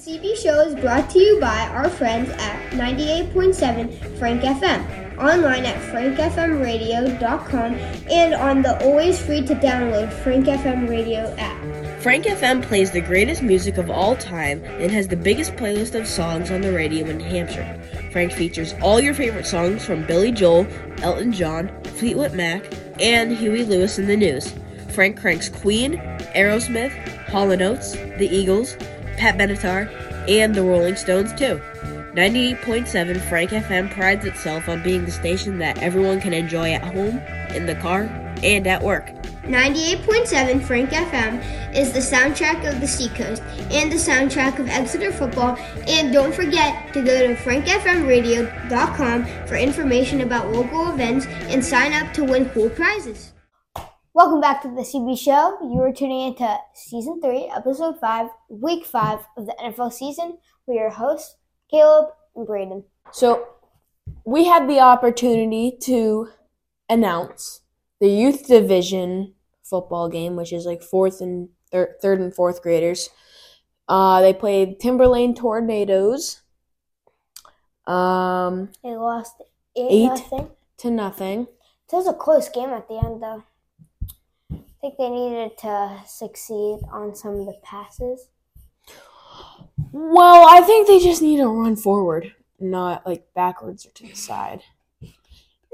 CB 0.00 0.34
Show 0.42 0.60
is 0.62 0.74
brought 0.76 1.10
to 1.10 1.18
you 1.18 1.38
by 1.40 1.68
our 1.74 1.90
friends 1.90 2.30
at 2.30 2.70
98.7 2.70 4.18
Frank 4.18 4.40
FM, 4.40 5.18
online 5.18 5.66
at 5.66 5.76
frankfmradio.com, 5.92 7.74
and 8.10 8.32
on 8.32 8.62
the 8.62 8.82
always 8.82 9.20
free 9.20 9.42
to 9.42 9.54
download 9.56 10.10
Frank 10.10 10.46
FM 10.46 10.88
radio 10.88 11.36
app. 11.36 12.00
Frank 12.00 12.24
FM 12.24 12.62
plays 12.62 12.90
the 12.90 13.02
greatest 13.02 13.42
music 13.42 13.76
of 13.76 13.90
all 13.90 14.16
time 14.16 14.64
and 14.64 14.90
has 14.90 15.06
the 15.06 15.18
biggest 15.18 15.52
playlist 15.56 15.94
of 15.94 16.06
songs 16.06 16.50
on 16.50 16.62
the 16.62 16.72
radio 16.72 17.06
in 17.06 17.20
Hampshire. 17.20 17.78
Frank 18.10 18.32
features 18.32 18.72
all 18.80 19.00
your 19.00 19.12
favorite 19.12 19.44
songs 19.44 19.84
from 19.84 20.06
Billy 20.06 20.32
Joel, 20.32 20.66
Elton 21.02 21.30
John, 21.30 21.70
Fleetwood 21.84 22.32
Mac, 22.32 22.64
and 23.02 23.32
Huey 23.32 23.66
Lewis 23.66 23.98
and 23.98 24.08
the 24.08 24.16
News. 24.16 24.54
Frank 24.88 25.20
cranks 25.20 25.50
Queen, 25.50 25.98
Aerosmith, 26.34 26.92
Hall 27.28 27.52
& 27.52 27.62
Oates, 27.62 27.92
The 27.92 28.28
Eagles, 28.30 28.78
Pat 29.20 29.36
Benatar, 29.36 29.86
and 30.28 30.54
the 30.54 30.62
Rolling 30.62 30.96
Stones 30.96 31.32
too. 31.34 31.60
98.7 32.14 33.20
Frank 33.28 33.50
FM 33.50 33.90
prides 33.90 34.24
itself 34.24 34.66
on 34.68 34.82
being 34.82 35.04
the 35.04 35.10
station 35.10 35.58
that 35.58 35.78
everyone 35.78 36.20
can 36.20 36.32
enjoy 36.32 36.72
at 36.72 36.82
home, 36.82 37.18
in 37.54 37.66
the 37.66 37.74
car, 37.76 38.04
and 38.42 38.66
at 38.66 38.82
work. 38.82 39.12
98.7 39.42 40.62
Frank 40.62 40.90
FM 40.90 41.74
is 41.74 41.92
the 41.92 41.98
soundtrack 41.98 42.66
of 42.66 42.80
the 42.80 42.86
Seacoast 42.86 43.42
and 43.70 43.92
the 43.92 43.96
soundtrack 43.96 44.58
of 44.58 44.68
Exeter 44.68 45.12
football. 45.12 45.56
And 45.86 46.12
don't 46.12 46.34
forget 46.34 46.92
to 46.94 47.02
go 47.02 47.26
to 47.26 47.34
frankfmradio.com 47.34 49.26
for 49.46 49.56
information 49.56 50.22
about 50.22 50.50
local 50.50 50.90
events 50.90 51.26
and 51.26 51.64
sign 51.64 51.92
up 51.92 52.12
to 52.14 52.24
win 52.24 52.48
cool 52.50 52.70
prizes. 52.70 53.32
Welcome 54.12 54.40
back 54.40 54.62
to 54.62 54.68
the 54.68 54.82
CB 54.82 55.18
Show. 55.18 55.56
You 55.62 55.80
are 55.82 55.92
tuning 55.92 56.28
into 56.28 56.58
Season 56.74 57.20
3, 57.22 57.50
Episode 57.54 57.98
5, 58.00 58.28
Week 58.48 58.84
5 58.84 59.20
of 59.36 59.46
the 59.46 59.54
NFL 59.62 59.92
season 59.92 60.38
with 60.66 60.76
your 60.76 60.90
hosts, 60.90 61.36
Caleb 61.70 62.06
and 62.34 62.46
Braden. 62.46 62.84
So, 63.12 63.46
we 64.24 64.44
had 64.46 64.68
the 64.68 64.80
opportunity 64.80 65.76
to 65.82 66.28
announce 66.88 67.60
the 68.00 68.08
youth 68.08 68.46
division 68.48 69.34
football 69.62 70.08
game, 70.08 70.34
which 70.36 70.52
is 70.52 70.66
like 70.66 70.82
fourth 70.82 71.20
and 71.20 71.48
thir- 71.70 71.96
third 72.02 72.20
and 72.20 72.34
fourth 72.34 72.62
graders. 72.62 73.10
Uh, 73.88 74.20
they 74.20 74.32
played 74.32 74.80
Timberlane 74.80 75.36
Tornadoes. 75.36 76.42
Um, 77.86 78.70
They 78.82 78.96
lost 78.96 79.34
8, 79.76 79.86
Eight. 79.88 80.06
nothing. 80.08 80.50
to 80.78 80.90
nothing. 80.90 81.40
It 81.92 81.96
was 81.96 82.06
a 82.08 82.12
close 82.12 82.48
game 82.48 82.70
at 82.70 82.86
the 82.88 83.00
end, 83.04 83.22
though. 83.22 83.42
I 84.82 84.88
think 84.88 84.96
they 84.96 85.10
needed 85.10 85.58
to 85.58 86.00
succeed 86.06 86.78
on 86.90 87.14
some 87.14 87.34
of 87.34 87.44
the 87.44 87.58
passes. 87.62 88.28
Well, 89.92 90.46
I 90.48 90.62
think 90.62 90.86
they 90.86 90.98
just 90.98 91.20
need 91.20 91.36
to 91.36 91.48
run 91.48 91.76
forward, 91.76 92.34
not 92.58 93.06
like 93.06 93.26
backwards 93.34 93.84
or 93.84 93.90
to 93.90 94.06
the 94.06 94.14
side. 94.14 94.62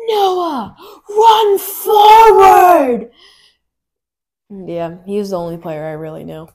Noah, 0.09 0.75
run 1.09 1.59
forward! 1.59 3.11
Yeah, 4.51 4.97
he's 5.07 5.31
the 5.31 5.39
only 5.39 5.59
player 5.59 5.85
I 5.85 5.93
really 5.93 6.25
know. 6.25 6.49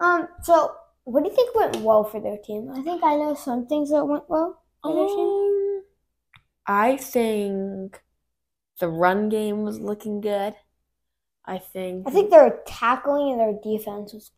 Um, 0.00 0.28
so 0.42 0.74
what 1.04 1.24
do 1.24 1.30
you 1.30 1.34
think 1.34 1.54
went 1.54 1.76
well 1.76 2.04
for 2.04 2.20
their 2.20 2.36
team? 2.36 2.70
I 2.74 2.82
think 2.82 3.02
I 3.02 3.16
know 3.16 3.34
some 3.34 3.66
things 3.66 3.90
that 3.90 4.04
went 4.04 4.28
well 4.28 4.62
for 4.82 4.94
their 4.94 5.06
team. 5.06 5.18
Um, 5.18 5.82
I 6.66 6.96
think 6.98 8.02
the 8.78 8.88
run 8.88 9.28
game 9.28 9.62
was 9.62 9.80
looking 9.80 10.20
good. 10.20 10.54
I 11.44 11.58
think. 11.58 12.06
I 12.06 12.10
think 12.10 12.30
their 12.30 12.60
tackling 12.66 13.32
and 13.32 13.40
their 13.40 13.54
defense 13.62 14.12
was 14.12 14.32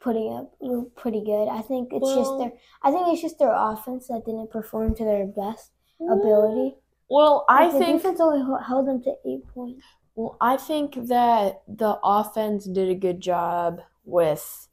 putting 0.00 0.32
up 0.32 0.52
pretty 0.96 1.24
good. 1.24 1.48
I 1.48 1.62
think 1.62 1.90
it's 1.92 2.14
just 2.14 2.38
their 2.38 2.52
I 2.82 2.90
think 2.90 3.08
it's 3.08 3.22
just 3.22 3.38
their 3.38 3.54
offense 3.54 4.08
that 4.08 4.24
didn't 4.24 4.50
perform 4.50 4.94
to 4.96 5.04
their 5.04 5.26
best 5.26 5.72
ability. 6.00 6.76
Well, 7.08 7.44
I 7.48 7.70
the 7.70 7.78
think. 7.78 8.02
defense 8.02 8.20
only 8.20 8.44
held 8.66 8.88
them 8.88 9.02
to 9.04 9.14
eight 9.24 9.46
points. 9.54 9.84
Well, 10.14 10.36
I 10.40 10.56
think 10.56 10.94
that 11.08 11.62
the 11.68 11.98
offense 12.02 12.66
did 12.66 12.88
a 12.88 12.94
good 12.94 13.20
job 13.20 13.80
with 14.04 14.68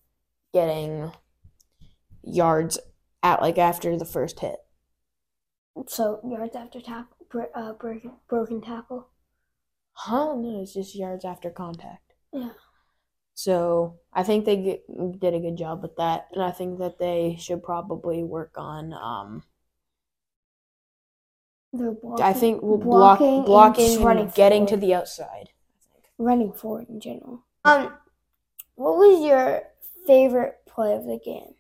getting 0.53 1.12
yards 2.23 2.79
at 3.22 3.41
like 3.41 3.57
after 3.57 3.97
the 3.97 4.06
first 4.06 4.39
hit. 4.39 4.56
So 5.88 6.22
yards 6.23 6.56
after 6.56 6.79
tackle, 6.79 7.17
uh, 7.56 7.73
broken, 7.73 8.12
broken 8.29 8.62
tackle. 8.62 9.09
Huh? 9.94 10.36
No, 10.36 10.62
it's 10.62 10.74
just 10.74 10.96
yards 10.96 11.24
after 11.26 11.50
contact. 11.50 12.14
Yeah. 12.31 12.50
So 13.36 14.00
I 14.14 14.24
think 14.24 14.46
they 14.46 14.58
get, 14.58 15.20
did 15.20 15.34
a 15.34 15.40
good 15.40 15.58
job 15.58 15.81
with 15.81 15.96
that, 15.96 16.28
and 16.34 16.44
I 16.44 16.52
think 16.52 16.80
that 16.80 17.00
they 17.00 17.38
should 17.40 17.64
probably 17.64 18.24
work 18.24 18.54
on. 18.58 18.94
Um, 18.94 19.44
They're 21.72 21.92
blocking. 21.92 22.26
I 22.26 22.34
think 22.34 22.62
we'll 22.62 22.78
block 22.78 23.20
blocking 23.20 23.38
and 23.38 23.46
blocking 23.46 23.96
and, 23.96 24.06
running 24.06 24.31
getting 24.36 24.66
to 24.68 24.78
the 24.78 24.94
outside. 24.94 25.50
running 26.18 26.54
forward 26.54 26.90
in 26.90 27.00
general. 27.00 27.44
Um, 27.66 27.94
what 28.75 28.98
was 28.98 29.25
your 29.25 29.64
favorite 30.06 30.56
play 30.68 30.94
of 30.94 31.06
the 31.06 31.20
game? 31.24 31.56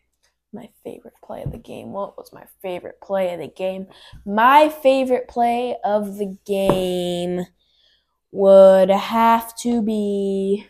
My 0.51 0.69
favorite 0.83 1.15
play 1.23 1.41
of 1.41 1.51
the 1.51 1.57
game. 1.57 1.91
What 1.91 2.15
was 2.15 2.31
my 2.31 2.43
favorite 2.61 3.01
play 3.01 3.33
of 3.33 3.39
the 3.39 3.47
game? 3.47 3.87
My 4.25 4.69
favorite 4.69 5.27
play 5.27 5.77
of 5.83 6.17
the 6.17 6.37
game 6.45 7.47
would 8.33 8.89
have 8.89 9.55
to 9.57 9.81
be 9.83 10.65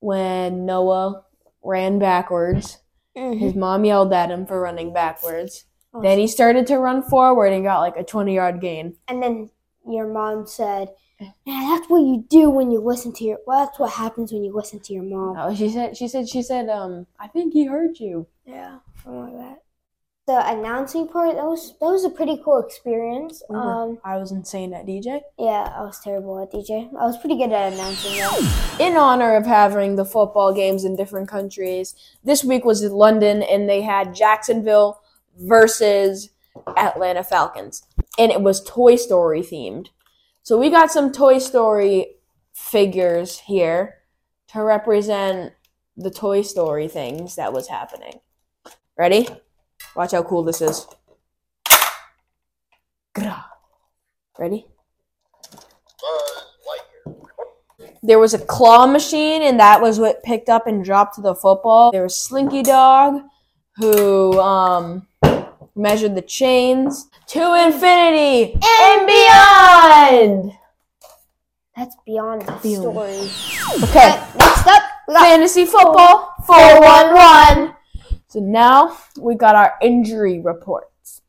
when 0.00 0.64
Noah 0.64 1.24
ran 1.62 1.98
backwards. 1.98 2.78
His 3.14 3.54
mom 3.54 3.84
yelled 3.84 4.14
at 4.14 4.30
him 4.30 4.46
for 4.46 4.58
running 4.60 4.94
backwards. 4.94 5.66
Oh, 5.92 6.00
Then 6.00 6.18
he 6.18 6.26
started 6.26 6.66
to 6.68 6.78
run 6.78 7.02
forward 7.02 7.52
and 7.52 7.62
got 7.64 7.80
like 7.80 7.96
a 7.98 8.02
20 8.04 8.34
yard 8.34 8.60
gain. 8.62 8.96
and 9.08 9.22
then 9.22 9.50
your 9.86 10.10
mom 10.10 10.46
said, 10.46 10.88
"Yeah, 11.44 11.74
that's 11.76 11.88
what 11.90 11.98
you 11.98 12.24
do 12.28 12.48
when 12.48 12.70
you 12.70 12.80
listen 12.80 13.12
to 13.14 13.24
your. 13.24 13.38
Well, 13.46 13.64
that's 13.66 13.78
what 13.78 13.90
happens 13.90 14.32
when 14.32 14.42
you 14.44 14.54
listen 14.54 14.80
to 14.80 14.92
your 14.94 15.02
mom." 15.02 15.36
Oh, 15.38 15.54
she 15.54 15.68
said, 15.68 15.96
she 15.96 16.06
said, 16.08 16.28
she 16.28 16.42
said, 16.42 16.68
um, 16.68 17.06
I 17.18 17.26
think 17.28 17.52
he 17.52 17.64
heard 17.66 17.98
you. 17.98 18.26
Yeah, 18.46 18.78
something 19.02 19.20
like 19.20 19.36
that. 19.36 19.62
The 20.30 20.48
announcing 20.48 21.08
part 21.08 21.34
that 21.34 21.44
was 21.44 21.74
that 21.80 21.86
was 21.86 22.04
a 22.04 22.08
pretty 22.08 22.40
cool 22.44 22.60
experience. 22.64 23.42
Um, 23.50 23.98
I 24.04 24.16
was 24.16 24.30
insane 24.30 24.72
at 24.72 24.86
DJ. 24.86 25.22
yeah, 25.36 25.74
I 25.76 25.82
was 25.82 25.98
terrible 25.98 26.40
at 26.40 26.52
DJ. 26.52 26.88
I 26.90 27.04
was 27.04 27.18
pretty 27.18 27.36
good 27.36 27.50
at 27.50 27.72
announcing 27.72 28.16
though. 28.16 28.84
in 28.86 28.96
honor 28.96 29.34
of 29.34 29.44
having 29.44 29.96
the 29.96 30.04
football 30.04 30.54
games 30.54 30.84
in 30.84 30.94
different 30.94 31.28
countries, 31.28 31.96
this 32.22 32.44
week 32.44 32.64
was 32.64 32.80
in 32.84 32.92
London 32.92 33.42
and 33.42 33.68
they 33.68 33.82
had 33.82 34.14
Jacksonville 34.14 35.02
versus 35.36 36.30
Atlanta 36.76 37.24
Falcons. 37.24 37.82
And 38.16 38.30
it 38.30 38.40
was 38.40 38.62
Toy 38.62 38.94
Story 38.94 39.40
themed. 39.40 39.88
So 40.44 40.56
we 40.56 40.70
got 40.70 40.92
some 40.92 41.10
Toy 41.10 41.38
Story 41.38 42.06
figures 42.52 43.40
here 43.40 43.96
to 44.52 44.62
represent 44.62 45.54
the 45.96 46.12
Toy 46.12 46.42
Story 46.42 46.86
things 46.86 47.34
that 47.34 47.52
was 47.52 47.66
happening. 47.66 48.20
Ready? 48.96 49.26
Watch 49.94 50.12
how 50.12 50.22
cool 50.22 50.42
this 50.42 50.60
is. 50.60 50.86
Ready? 54.38 54.66
There 58.02 58.18
was 58.18 58.32
a 58.32 58.38
claw 58.38 58.86
machine, 58.86 59.42
and 59.42 59.60
that 59.60 59.82
was 59.82 59.98
what 59.98 60.22
picked 60.22 60.48
up 60.48 60.66
and 60.66 60.82
dropped 60.82 61.22
the 61.22 61.34
football. 61.34 61.92
There 61.92 62.02
was 62.04 62.16
Slinky 62.16 62.62
Dog, 62.62 63.20
who 63.76 64.40
um, 64.40 65.06
measured 65.76 66.14
the 66.14 66.22
chains 66.22 67.08
to 67.28 67.62
infinity 67.66 68.54
and 68.54 69.06
beyond. 69.06 70.52
That's 71.76 71.96
beyond 72.06 72.42
the 72.42 72.52
Beyond. 72.62 73.30
story. 73.30 73.84
Okay, 73.84 74.10
Okay, 74.10 74.22
next 74.38 74.66
up, 74.66 74.82
fantasy 75.12 75.66
football 75.66 76.32
411. 76.46 77.74
So 78.30 78.38
now 78.38 78.96
we 79.18 79.34
got 79.34 79.56
our 79.56 79.74
injury 79.82 80.38
reports. 80.38 81.20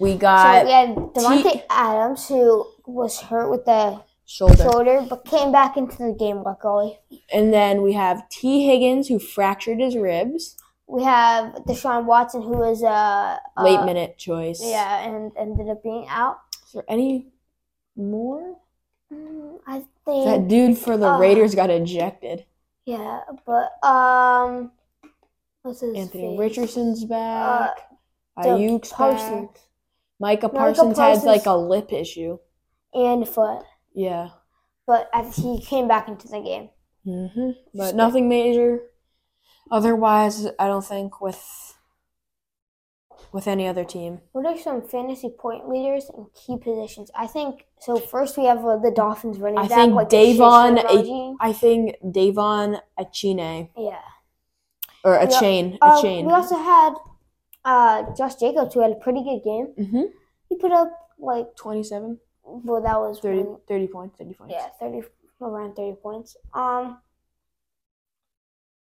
We 0.00 0.16
got. 0.16 0.62
So 0.62 0.64
we 0.64 0.72
had 0.72 0.96
Davante 0.96 1.52
T- 1.52 1.62
Adams, 1.68 2.28
who 2.28 2.66
was 2.86 3.20
hurt 3.20 3.50
with 3.50 3.66
the 3.66 4.00
shoulder. 4.24 4.56
shoulder, 4.56 5.06
but 5.06 5.26
came 5.26 5.52
back 5.52 5.76
into 5.76 5.98
the 5.98 6.16
game 6.18 6.42
luckily. 6.42 6.98
And 7.30 7.52
then 7.52 7.82
we 7.82 7.92
have 7.92 8.26
Tee 8.30 8.64
Higgins, 8.64 9.08
who 9.08 9.18
fractured 9.18 9.80
his 9.80 9.96
ribs. 9.96 10.56
We 10.86 11.02
have 11.02 11.52
Deshaun 11.66 12.06
Watson, 12.06 12.40
who 12.40 12.56
was 12.56 12.82
a 12.82 12.86
uh, 13.58 13.62
Late 13.62 13.84
minute 13.84 14.16
choice. 14.16 14.62
Yeah, 14.64 15.06
and 15.06 15.30
ended 15.36 15.68
up 15.68 15.82
being 15.82 16.06
out. 16.08 16.38
Is 16.64 16.72
there 16.72 16.84
any 16.88 17.26
more? 17.96 18.56
Mm, 19.12 19.58
I 19.66 19.84
think. 20.06 20.24
That 20.24 20.48
dude 20.48 20.78
for 20.78 20.96
the 20.96 21.10
uh, 21.10 21.18
Raiders 21.18 21.54
got 21.54 21.68
ejected. 21.68 22.46
yeah, 22.86 23.20
but 23.44 23.84
um, 23.86 24.72
Anthony 25.64 26.30
face? 26.30 26.38
Richardson's 26.38 27.04
back. 27.04 27.76
Uh, 28.36 28.42
Ayuk's 28.42 28.92
Parsons 28.92 29.48
back. 29.48 29.60
Micah 30.20 30.48
Parsons, 30.48 30.96
Parsons- 30.96 31.18
has 31.18 31.24
like 31.24 31.46
a 31.46 31.56
lip 31.56 31.92
issue. 31.92 32.38
and 32.94 33.28
foot, 33.28 33.62
Yeah. 33.94 34.30
but 34.86 35.08
he 35.36 35.60
came 35.60 35.86
back 35.88 36.08
into 36.08 36.26
the 36.28 36.40
game. 36.40 36.70
hmm 37.04 37.50
But 37.74 37.94
nothing 37.94 38.28
major. 38.28 38.82
Otherwise, 39.70 40.46
I 40.58 40.66
don't 40.66 40.84
think 40.84 41.20
with 41.20 41.74
with 43.30 43.46
any 43.46 43.66
other 43.68 43.84
team. 43.84 44.20
What 44.32 44.46
are 44.46 44.56
some 44.56 44.80
fantasy 44.88 45.28
point 45.28 45.68
leaders 45.68 46.08
and 46.16 46.26
key 46.34 46.56
positions? 46.56 47.10
I 47.14 47.26
think 47.26 47.66
so. 47.78 47.98
First, 47.98 48.38
we 48.38 48.46
have 48.46 48.64
uh, 48.64 48.78
the 48.78 48.90
Dolphins 48.90 49.38
running 49.38 49.58
I 49.58 49.68
back. 49.68 49.76
think 49.78 49.92
like 49.94 50.08
Davon 50.08 50.78
A-. 50.78 51.34
I 51.40 51.52
think 51.52 51.96
De'Von 52.02 52.80
Achane 52.98 53.68
Yeah. 53.76 54.00
Or 55.04 55.16
a 55.16 55.26
We 55.26 55.32
al- 55.34 55.40
chain, 55.40 55.78
a 55.82 55.86
Uh, 55.86 56.02
chain. 56.02 56.26
we 56.26 56.32
also 56.32 56.56
had 56.56 56.94
uh, 57.64 58.14
Josh 58.14 58.36
Jacobs, 58.36 58.74
who 58.74 58.80
had 58.80 58.92
a 58.92 58.96
pretty 58.96 59.22
good 59.22 59.42
game. 59.44 59.66
hmm 59.90 60.02
He 60.48 60.56
put 60.56 60.72
up 60.72 60.90
like 61.18 61.54
27, 61.56 62.18
well, 62.44 62.80
that 62.82 62.98
was 62.98 63.20
30, 63.20 63.42
when- 63.42 63.58
30 63.68 63.86
points, 63.88 64.16
30 64.18 64.34
points. 64.34 64.54
yeah, 64.56 64.68
thirty 64.80 65.02
around 65.40 65.74
thirty 65.76 65.96
points. 65.96 66.36
Um, 66.54 66.98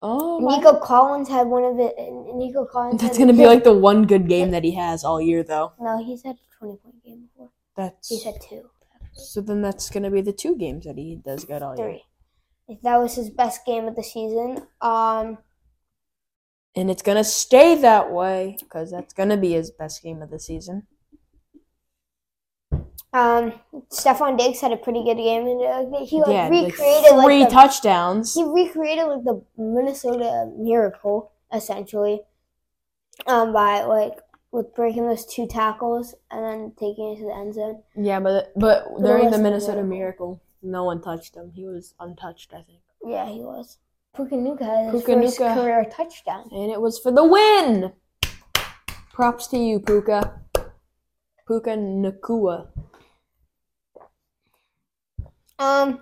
Oh, 0.01 0.39
my. 0.39 0.57
Nico 0.57 0.79
Collins 0.79 1.29
had 1.29 1.47
one 1.47 1.63
of 1.63 1.79
it. 1.79 1.95
Nico 2.35 2.65
Collins. 2.65 3.01
That's 3.01 3.17
gonna 3.17 3.33
be 3.33 3.47
like 3.47 3.63
the 3.63 3.73
one 3.73 4.05
good 4.05 4.27
game 4.27 4.51
that 4.51 4.63
he 4.63 4.71
has 4.75 5.03
all 5.03 5.19
year, 5.21 5.41
though. 5.41 5.71
no, 5.79 5.97
he's 6.03 6.21
had 6.23 6.35
a 6.35 6.57
twenty 6.59 6.77
point 6.77 7.03
game 7.03 7.21
before. 7.27 7.49
That's 7.75 8.09
He's 8.09 8.23
had 8.23 8.35
two, 8.41 8.69
so. 9.13 9.41
Then 9.41 9.61
that's 9.63 9.89
gonna 9.89 10.11
be 10.11 10.21
the 10.21 10.33
two 10.33 10.55
games 10.57 10.85
that 10.85 10.97
he 10.97 11.15
does 11.15 11.45
good 11.45 11.63
all 11.63 11.75
year, 11.75 11.87
three. 11.87 12.03
If 12.67 12.81
that 12.81 12.97
was 12.97 13.15
his 13.15 13.29
best 13.31 13.65
game 13.65 13.87
of 13.87 13.95
the 13.95 14.03
season. 14.03 14.67
Um, 14.81 15.39
and 16.75 16.89
it's 16.91 17.01
gonna 17.01 17.23
stay 17.23 17.75
that 17.75 18.11
way 18.11 18.57
because 18.59 18.91
that's 18.91 19.13
gonna 19.13 19.37
be 19.37 19.53
his 19.53 19.71
best 19.71 20.03
game 20.03 20.21
of 20.21 20.29
the 20.29 20.39
season. 20.39 20.87
um, 23.13 23.53
Stefon 23.89 24.37
Diggs 24.37 24.59
had 24.59 24.73
a 24.73 24.77
pretty 24.77 25.03
good 25.03 25.15
game, 25.17 25.47
and 25.47 25.61
uh, 25.95 26.05
he 26.05 26.19
like 26.19 26.29
yeah, 26.29 26.49
like 26.49 26.65
recreated 26.67 27.09
three 27.23 27.39
like 27.39 27.49
the, 27.49 27.53
touchdowns. 27.55 28.33
he 28.33 28.43
recreated 28.43 29.05
like 29.05 29.23
the 29.23 29.41
Minnesota 29.57 30.51
Miracle 30.57 31.31
essentially, 31.53 32.21
um, 33.27 33.53
by 33.53 33.83
like 33.83 34.19
with 34.51 34.73
breaking 34.73 35.07
those 35.07 35.25
two 35.25 35.47
tackles 35.47 36.15
and 36.31 36.43
then 36.43 36.73
taking 36.79 37.11
it 37.11 37.17
to 37.17 37.25
the 37.25 37.33
end 37.33 37.53
zone. 37.53 37.83
Yeah, 37.95 38.19
but 38.19 38.51
but 38.55 38.85
during 39.01 39.31
the 39.31 39.37
Minnesota. 39.37 39.83
Miracle, 39.83 40.41
no 40.61 40.83
one 40.83 41.01
touched 41.01 41.35
him. 41.35 41.51
He 41.53 41.65
was 41.65 41.93
untouched, 41.99 42.53
I 42.53 42.63
think, 42.63 42.81
Yeah, 43.05 43.29
he 43.29 43.39
was. 43.39 43.77
Puka 44.15 44.35
Nuka 44.35 44.91
his 44.91 45.03
Puka 45.03 45.21
first 45.21 45.37
career 45.37 45.85
touchdown. 45.91 46.47
and 46.51 46.71
it 46.71 46.79
was 46.79 46.99
for 46.99 47.11
the 47.11 47.23
win. 47.23 47.91
Props 49.13 49.47
to 49.47 49.57
you, 49.57 49.79
Puka. 49.79 50.41
Puka 51.47 51.71
Nacua. 51.71 52.67
Um, 55.57 55.99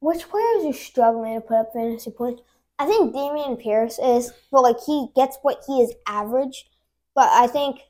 which 0.00 0.28
players 0.28 0.64
are 0.64 0.72
struggling 0.72 1.34
to 1.34 1.40
put 1.40 1.56
up 1.56 1.72
fantasy 1.72 2.10
points? 2.10 2.42
I 2.78 2.86
think 2.86 3.14
Dameon 3.14 3.60
Pierce 3.60 3.98
is, 3.98 4.32
but 4.50 4.62
like 4.62 4.76
he 4.84 5.08
gets 5.14 5.38
what 5.42 5.62
he 5.66 5.80
is 5.80 5.92
average. 6.06 6.70
But 7.14 7.30
I 7.32 7.46
think 7.46 7.80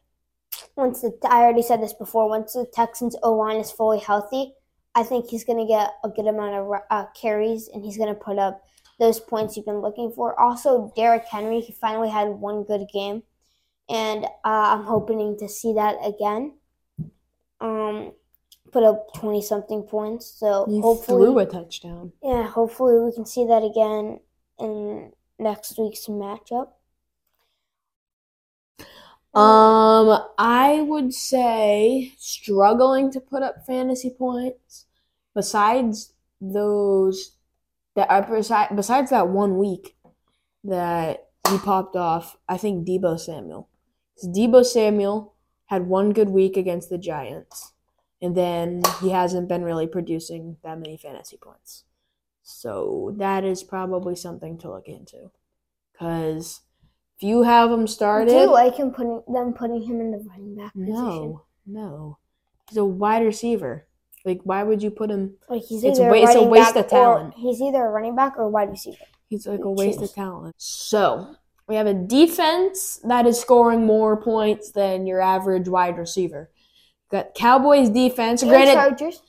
once 0.76 1.00
the 1.00 1.16
I 1.28 1.42
already 1.42 1.62
said 1.62 1.82
this 1.82 1.92
before, 1.92 2.28
once 2.28 2.52
the 2.52 2.66
Texans 2.72 3.16
O 3.22 3.34
line 3.34 3.56
is 3.56 3.70
fully 3.70 3.98
healthy, 3.98 4.54
I 4.94 5.02
think 5.02 5.28
he's 5.28 5.44
gonna 5.44 5.66
get 5.66 5.94
a 6.04 6.08
good 6.08 6.26
amount 6.26 6.54
of 6.54 6.72
uh, 6.90 7.06
carries 7.20 7.68
and 7.68 7.84
he's 7.84 7.98
gonna 7.98 8.14
put 8.14 8.38
up 8.38 8.62
those 8.98 9.18
points 9.20 9.56
you've 9.56 9.66
been 9.66 9.80
looking 9.80 10.12
for. 10.12 10.38
Also, 10.38 10.92
Derrick 10.96 11.24
Henry, 11.24 11.60
he 11.60 11.72
finally 11.72 12.10
had 12.10 12.28
one 12.28 12.62
good 12.64 12.86
game, 12.92 13.22
and 13.88 14.24
uh, 14.24 14.28
I'm 14.44 14.84
hoping 14.84 15.36
to 15.38 15.48
see 15.48 15.72
that 15.74 15.96
again. 16.04 16.54
Um, 17.60 18.12
put 18.72 18.82
up 18.84 19.12
twenty 19.14 19.42
something 19.42 19.82
points. 19.82 20.26
So 20.38 20.66
He 20.68 20.80
hopefully, 20.80 21.24
threw 21.26 21.38
a 21.40 21.46
touchdown. 21.46 22.12
yeah, 22.22 22.44
hopefully 22.46 22.98
we 23.04 23.12
can 23.12 23.26
see 23.26 23.46
that 23.46 23.62
again 23.64 24.20
in 24.58 25.12
next 25.38 25.78
week's 25.78 26.06
matchup. 26.06 26.68
Um, 29.34 30.16
I 30.38 30.82
would 30.86 31.12
say 31.12 32.12
struggling 32.18 33.10
to 33.12 33.20
put 33.20 33.42
up 33.42 33.66
fantasy 33.66 34.10
points. 34.10 34.83
Besides 35.34 36.12
those, 36.40 37.36
that 37.96 38.10
are 38.10 38.22
besides, 38.22 38.72
besides 38.74 39.10
that 39.10 39.28
one 39.28 39.56
week 39.58 39.96
that 40.64 41.28
he 41.48 41.58
popped 41.58 41.96
off, 41.96 42.36
I 42.48 42.56
think 42.56 42.86
Deebo 42.86 43.18
Samuel. 43.18 43.68
Deebo 44.24 44.64
Samuel 44.64 45.34
had 45.66 45.86
one 45.86 46.12
good 46.12 46.28
week 46.28 46.56
against 46.56 46.90
the 46.90 46.98
Giants, 46.98 47.72
and 48.22 48.36
then 48.36 48.82
he 49.00 49.10
hasn't 49.10 49.48
been 49.48 49.64
really 49.64 49.86
producing 49.86 50.56
that 50.62 50.78
many 50.78 50.96
fantasy 50.96 51.36
points. 51.36 51.84
So 52.42 53.14
that 53.18 53.44
is 53.44 53.62
probably 53.62 54.14
something 54.16 54.58
to 54.58 54.70
look 54.70 54.88
into, 54.88 55.30
because 55.92 56.60
if 57.16 57.22
you 57.22 57.42
have 57.42 57.70
him 57.70 57.86
started, 57.86 58.30
Do 58.30 58.38
you 58.38 58.50
like 58.50 58.76
him 58.76 58.90
putting 58.90 59.22
them 59.26 59.52
putting 59.54 59.82
him 59.82 60.00
in 60.00 60.10
the 60.10 60.18
running 60.18 60.56
back 60.56 60.72
position? 60.74 60.94
no, 60.94 61.44
no. 61.66 62.18
He's 62.68 62.78
a 62.78 62.84
wide 62.84 63.24
receiver. 63.24 63.86
Like, 64.24 64.40
why 64.44 64.62
would 64.62 64.82
you 64.82 64.90
put 64.90 65.10
him? 65.10 65.34
Like 65.48 65.62
he's 65.62 65.84
It's 65.84 65.98
either 65.98 66.08
wa- 66.08 66.16
a 66.16 66.22
it's 66.22 66.34
a 66.34 66.42
waste 66.42 66.76
of 66.76 66.88
talent. 66.88 67.34
He's 67.36 67.60
either 67.60 67.84
a 67.84 67.90
running 67.90 68.16
back 68.16 68.34
or 68.38 68.44
a 68.44 68.48
wide 68.48 68.70
receiver. 68.70 68.96
He's 69.28 69.46
like 69.46 69.64
a 69.64 69.70
waste 69.70 70.00
choose. 70.00 70.10
of 70.10 70.14
talent. 70.14 70.54
So, 70.58 71.34
we 71.68 71.74
have 71.76 71.86
a 71.86 71.94
defense 71.94 73.00
that 73.04 73.26
is 73.26 73.40
scoring 73.40 73.84
more 73.86 74.20
points 74.20 74.70
than 74.72 75.06
your 75.06 75.20
average 75.20 75.68
wide 75.68 75.98
receiver. 75.98 76.50
Got 77.10 77.34
Cowboys 77.34 77.90
defense. 77.90 78.42
And 78.42 78.50
Granted, 78.50 78.74
Chargers. 78.74 79.22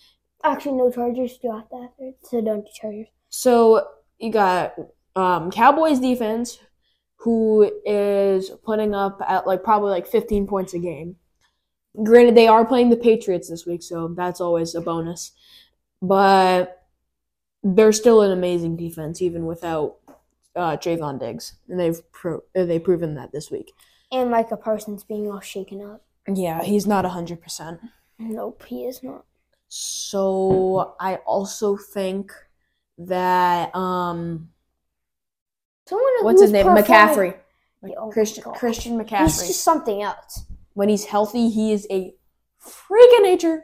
Actually, 0.43 0.77
no 0.77 0.91
Chargers. 0.91 1.37
Do 1.37 1.51
after 1.51 1.75
after, 1.83 2.11
so 2.23 2.41
don't 2.41 2.61
do 2.65 2.71
Chargers. 2.73 3.07
so 3.29 3.87
you 4.19 4.31
got 4.31 4.75
um, 5.15 5.51
Cowboys 5.51 5.99
defense, 5.99 6.59
who 7.17 7.69
is 7.85 8.49
putting 8.63 8.93
up 8.93 9.21
at 9.27 9.45
like 9.47 9.63
probably 9.63 9.89
like 9.89 10.07
15 10.07 10.47
points 10.47 10.73
a 10.73 10.79
game. 10.79 11.15
Granted, 12.03 12.35
they 12.35 12.47
are 12.47 12.65
playing 12.65 12.89
the 12.89 12.97
Patriots 12.97 13.49
this 13.49 13.65
week, 13.65 13.83
so 13.83 14.07
that's 14.09 14.41
always 14.41 14.75
a 14.75 14.81
bonus. 14.81 15.31
But 16.01 16.83
they're 17.63 17.93
still 17.93 18.21
an 18.21 18.31
amazing 18.31 18.75
defense, 18.77 19.21
even 19.21 19.45
without 19.45 19.95
uh, 20.55 20.77
Trevon 20.77 21.19
Diggs, 21.19 21.55
and 21.69 21.79
they've 21.79 21.99
pro- 22.11 22.43
they've 22.53 22.83
proven 22.83 23.15
that 23.15 23.31
this 23.31 23.49
week. 23.49 23.73
And 24.11 24.29
Micah 24.29 24.57
Parsons 24.57 25.03
being 25.03 25.29
all 25.31 25.39
shaken 25.39 25.81
up. 25.81 26.03
Yeah, 26.27 26.63
he's 26.63 26.87
not 26.87 27.05
100%. 27.05 27.79
Nope, 28.19 28.63
he 28.65 28.85
is 28.85 29.03
not. 29.03 29.25
So 29.67 30.95
I 30.99 31.15
also 31.17 31.75
think 31.75 32.31
that 32.97 33.75
um 33.75 34.49
Someone 35.87 36.11
what's 36.21 36.41
his 36.41 36.51
name? 36.51 36.65
McCaffrey. 36.67 37.35
Oh 37.97 38.09
Christian. 38.09 38.43
Christian 38.53 38.99
He's 38.99 39.09
McCaffrey. 39.09 39.47
just 39.47 39.63
something 39.63 40.01
else. 40.01 40.45
When 40.75 40.89
he's 40.89 41.05
healthy, 41.05 41.49
he 41.49 41.71
is 41.71 41.87
a 41.89 42.13
freak 42.59 43.09
of 43.17 43.23
nature. 43.23 43.63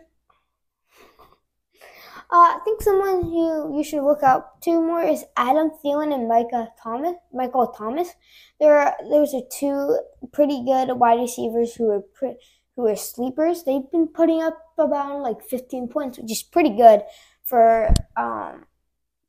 Uh, 2.34 2.56
I 2.56 2.60
think 2.64 2.82
someone 2.82 3.24
who 3.24 3.78
you 3.78 3.84
should 3.84 4.04
look 4.04 4.24
out 4.24 4.62
to 4.62 4.82
more 4.82 5.04
is 5.04 5.26
Adam 5.36 5.70
Thielen 5.84 6.14
and 6.14 6.30
Micah 6.30 6.70
Thomas. 6.82 7.16
Michael 7.34 7.68
Thomas. 7.68 8.14
There, 8.60 8.80
are, 8.80 8.96
those 9.10 9.34
are 9.34 9.42
two 9.52 10.00
pretty 10.32 10.64
good 10.64 10.94
wide 10.98 11.20
receivers 11.20 11.76
who 11.76 11.90
are 11.90 12.02
pre- 12.14 12.38
who 12.78 12.88
are 12.88 12.96
sleepers. 12.96 13.64
They've 13.64 13.92
been 13.92 14.08
putting 14.08 14.42
up 14.42 14.58
about 14.78 15.22
like 15.22 15.44
15 15.44 15.90
points, 15.90 16.18
which 16.18 16.32
is 16.32 16.42
pretty 16.42 16.70
good 16.70 17.02
for 17.44 17.94
um, 18.16 18.66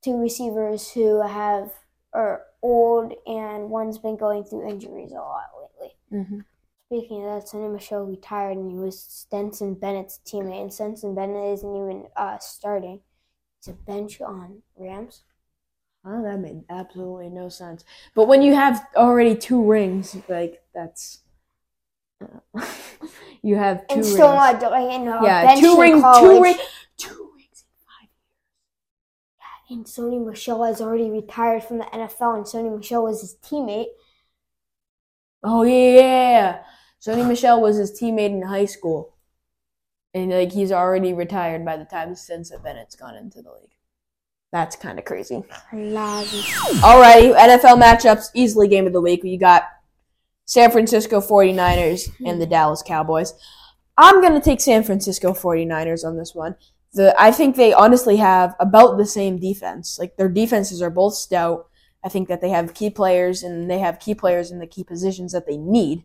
two 0.05 0.17
receivers 0.17 0.93
who 0.93 1.27
have 1.27 1.73
are 2.15 2.43
old 2.63 3.15
and 3.27 3.69
one's 3.69 3.99
been 3.99 4.17
going 4.17 4.45
through 4.45 4.69
injuries 4.69 5.11
a 5.11 5.17
lot 5.17 5.47
lately. 5.61 5.97
Mm-hmm. 6.13 6.39
Speaking 6.93 7.25
of 7.25 7.41
that, 7.41 7.49
Sony 7.49 7.73
Michel 7.73 8.05
retired 8.05 8.59
and 8.59 8.71
he 8.71 8.77
was 8.77 9.01
Stetson 9.01 9.73
Bennett's 9.73 10.21
teammate, 10.27 10.61
and 10.61 10.71
Stetson 10.71 11.15
Bennett 11.15 11.55
isn't 11.55 11.75
even 11.75 12.05
uh, 12.15 12.37
starting. 12.39 13.01
He's 13.57 13.73
a 13.73 13.73
bench 13.73 14.21
on 14.21 14.61
Rams. 14.77 15.23
Oh, 16.05 16.23
that 16.23 16.39
made 16.39 16.65
absolutely 16.69 17.31
no 17.31 17.49
sense. 17.49 17.83
But 18.15 18.29
when 18.29 18.43
you 18.43 18.55
have 18.55 18.85
already 18.95 19.35
two 19.35 19.65
rings, 19.65 20.15
like 20.29 20.61
that's 20.75 21.21
uh, 22.21 22.67
you 23.43 23.57
have 23.57 23.89
two 23.89 23.95
and 23.95 24.03
rings. 24.03 24.13
still 24.13 24.35
not 24.35 24.61
doing 24.61 25.07
no, 25.07 25.25
yeah, 25.25 25.55
two 25.59 25.81
rings, 25.81 26.05
two 26.21 26.43
rings, 26.43 26.59
two 26.99 27.31
rings 27.35 27.65
in 27.65 27.87
five 27.87 28.11
And 29.71 29.87
Sony 29.87 30.23
Michel 30.23 30.63
has 30.65 30.83
already 30.83 31.09
retired 31.09 31.65
from 31.65 31.79
the 31.79 31.85
NFL, 31.85 32.37
and 32.37 32.45
Sony 32.45 32.77
Michel 32.77 33.05
was 33.05 33.23
his 33.23 33.35
teammate. 33.43 33.87
Oh 35.43 35.63
yeah, 35.63 35.73
yeah, 35.73 36.31
yeah. 36.31 36.63
Sony 37.05 37.27
Michel 37.27 37.61
was 37.61 37.77
his 37.77 37.91
teammate 37.91 38.31
in 38.31 38.43
high 38.43 38.65
school, 38.65 39.17
and 40.15 40.31
like 40.31 40.53
he's 40.53 40.71
already 40.71 41.13
retired 41.13 41.65
by 41.65 41.77
the 41.77 41.85
time 41.85 42.15
Stetson 42.15 42.63
Bennett's 42.63 42.95
gone 42.95 43.17
into 43.17 43.43
the 43.43 43.51
league. 43.51 43.73
That's 44.53 44.77
kind 44.77 44.99
of 44.99 45.05
crazy. 45.05 45.43
Crazy. 45.71 45.97
Alrighty, 45.97 47.35
NFL 47.35 47.83
matchups, 47.83 48.27
easily 48.35 48.69
game 48.69 48.87
of 48.87 48.93
the 48.93 49.01
week. 49.01 49.25
You 49.25 49.39
got 49.39 49.65
San 50.45 50.71
Francisco 50.71 51.21
49ers 51.21 52.11
and 52.25 52.41
the 52.41 52.47
Dallas 52.47 52.83
Cowboys. 52.87 53.35
I'm 53.97 54.21
going 54.21 54.35
to 54.35 54.41
take 54.41 54.61
San 54.61 54.85
Francisco 54.85 55.33
49ers 55.33 56.05
on 56.05 56.17
this 56.17 56.35
one. 56.35 56.55
The 56.93 57.15
I 57.21 57.31
think 57.31 57.57
they 57.57 57.73
honestly 57.73 58.19
have 58.19 58.55
about 58.61 58.99
the 58.99 59.07
same 59.07 59.39
defense. 59.39 59.99
Like 59.99 60.17
their 60.17 60.29
defenses 60.29 60.83
are 60.83 60.91
both 60.91 61.15
stout. 61.15 61.69
I 62.05 62.09
think 62.09 62.29
that 62.29 62.41
they 62.41 62.51
have 62.51 62.75
key 62.75 62.91
players 62.91 63.43
and 63.43 63.71
they 63.71 63.79
have 63.79 63.99
key 63.99 64.15
players 64.15 64.51
in 64.51 64.59
the 64.59 64.67
key 64.67 64.85
positions 64.85 65.33
that 65.33 65.47
they 65.47 65.57
need. 65.57 66.05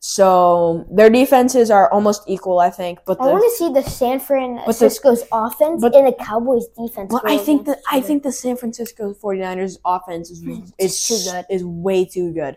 So 0.00 0.86
their 0.90 1.10
defenses 1.10 1.70
are 1.70 1.92
almost 1.92 2.22
equal, 2.28 2.60
I 2.60 2.70
think. 2.70 3.00
But 3.04 3.20
I 3.20 3.26
want 3.26 3.42
to 3.44 3.50
see 3.56 3.72
the 3.72 3.82
San 3.82 4.20
Francisco's 4.20 5.24
offense 5.32 5.82
but- 5.82 5.94
and 5.94 6.06
the 6.06 6.12
Cowboys 6.12 6.66
defense. 6.68 7.10
go 7.10 7.20
I 7.24 7.36
think 7.36 7.62
against 7.62 7.82
I 7.90 8.00
think 8.00 8.22
the 8.22 8.32
San 8.32 8.56
Francisco 8.56 9.12
49ers 9.14 9.78
offense 9.84 10.30
is 10.30 10.42
is 10.78 11.06
too 11.06 11.30
good. 11.32 11.46
is 11.50 11.64
way 11.64 12.04
too 12.04 12.32
good. 12.32 12.56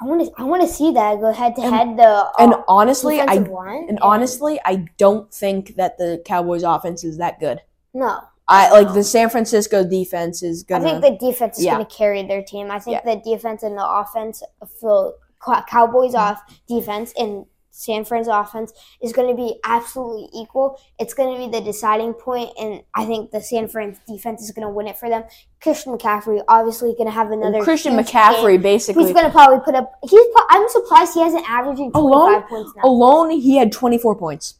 I 0.00 0.06
want 0.06 0.24
to. 0.24 0.32
I 0.40 0.44
want 0.44 0.62
to 0.62 0.68
see 0.68 0.92
that 0.92 1.20
go 1.20 1.32
head 1.32 1.56
to 1.56 1.62
And- 1.62 1.74
head. 1.74 1.96
The 1.98 2.04
uh, 2.04 2.30
And 2.38 2.54
honestly, 2.68 3.20
I 3.20 3.34
line. 3.34 3.86
and 3.88 3.98
honestly, 4.00 4.58
I 4.64 4.86
don't 4.96 5.30
think 5.34 5.74
that 5.76 5.98
the 5.98 6.22
Cowboys 6.24 6.62
offense 6.62 7.04
is 7.04 7.18
that 7.18 7.40
good. 7.40 7.60
no. 7.92 8.20
I 8.52 8.68
like 8.72 8.94
the 8.94 9.04
San 9.04 9.30
Francisco 9.30 9.84
defense 9.84 10.42
is 10.42 10.64
I 10.68 10.72
gonna. 10.80 11.00
think 11.00 11.02
the 11.20 11.24
defense 11.24 11.56
is 11.60 11.64
Yeah. 11.64 11.74
going 11.76 11.86
to 11.86 11.94
carry 11.94 12.24
their 12.26 12.42
team. 12.42 12.68
I 12.72 12.80
think 12.80 12.94
Yeah. 13.04 13.14
the 13.14 13.20
defense 13.20 13.62
and 13.62 13.78
the 13.78 13.86
offense 13.88 14.42
Cow- 14.80 15.12
Cowboys 15.40 16.14
Mm-hmm. 16.14 16.16
off 16.16 16.42
defense 16.68 17.12
and 17.16 17.46
San 17.72 18.04
Fran's 18.04 18.26
offense 18.28 18.72
is 19.00 19.12
going 19.12 19.28
to 19.28 19.34
be 19.40 19.54
absolutely 19.64 20.28
equal. 20.34 20.78
It's 20.98 21.14
going 21.14 21.32
to 21.34 21.38
be 21.46 21.50
the 21.56 21.64
deciding 21.64 22.14
point, 22.14 22.50
and 22.60 22.82
I 22.94 23.06
think 23.06 23.30
the 23.30 23.40
San 23.40 23.68
Fran's 23.68 23.98
defense 24.08 24.42
is 24.42 24.50
going 24.50 24.66
to 24.66 24.72
win 24.74 24.88
it 24.88 24.98
for 24.98 25.08
them. 25.08 25.22
Christian 25.62 25.96
McCaffrey 25.96 26.42
obviously 26.48 26.92
going 26.92 27.06
to 27.06 27.12
have 27.12 27.30
another 27.30 27.62
Christian 27.62 27.94
McCaffrey 27.94 28.54
game. 28.54 28.62
basically 28.62 29.04
He's 29.04 29.12
going 29.12 29.24
to 29.24 29.30
probably 29.30 29.60
put 29.64 29.76
up. 29.76 29.92
He's. 30.02 30.20
I'm 30.50 30.68
surprised 30.68 31.14
he 31.14 31.22
hasn't 31.22 31.48
averaging 31.48 31.92
25 31.92 32.02
Alone? 32.02 32.42
points 32.48 32.72
now. 32.76 32.82
alone 32.84 33.30
he 33.30 33.56
had 33.56 33.70
24 33.72 34.16
points. 34.16 34.54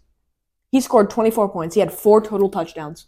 He 0.71 0.81
scored 0.81 1.11
24 1.11 1.49
points. 1.51 1.75
He 1.75 1.81
had 1.81 1.93
four 1.93 2.21
total 2.23 2.49
touchdowns. 2.49 3.07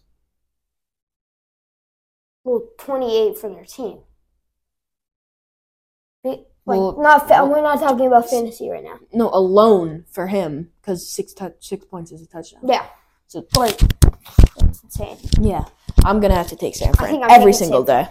well, 2.45 2.69
28 2.79 3.39
for 3.39 3.49
their 3.51 3.65
team. 3.65 4.01
Like 6.65 6.79
Well, 6.79 6.97
not, 7.01 7.27
fa- 7.29 7.35
well- 7.43 7.49
we're 7.51 7.63
not 7.63 7.81
talking 7.81 8.07
about 8.07 8.29
fantasy 8.31 8.71
right 8.71 8.85
now. 8.85 8.99
No, 9.13 9.31
alone 9.31 10.05
for 10.11 10.27
him 10.29 10.71
because 10.81 11.09
six 11.11 11.35
six 11.61 11.85
points 11.87 12.13
is 12.13 12.23
a 12.23 12.27
touchdown. 12.27 12.61
Yeah, 12.65 12.87
So 13.27 13.45
like 13.57 13.79
that's 14.59 14.83
insane. 14.85 15.17
yeah, 15.41 15.65
I'm 16.05 16.21
gonna 16.21 16.35
have 16.37 16.49
to 16.49 16.57
take 16.57 16.77
San 16.77 16.93
Fran 16.95 17.23
every 17.31 17.53
single 17.53 17.83
day. 17.83 18.09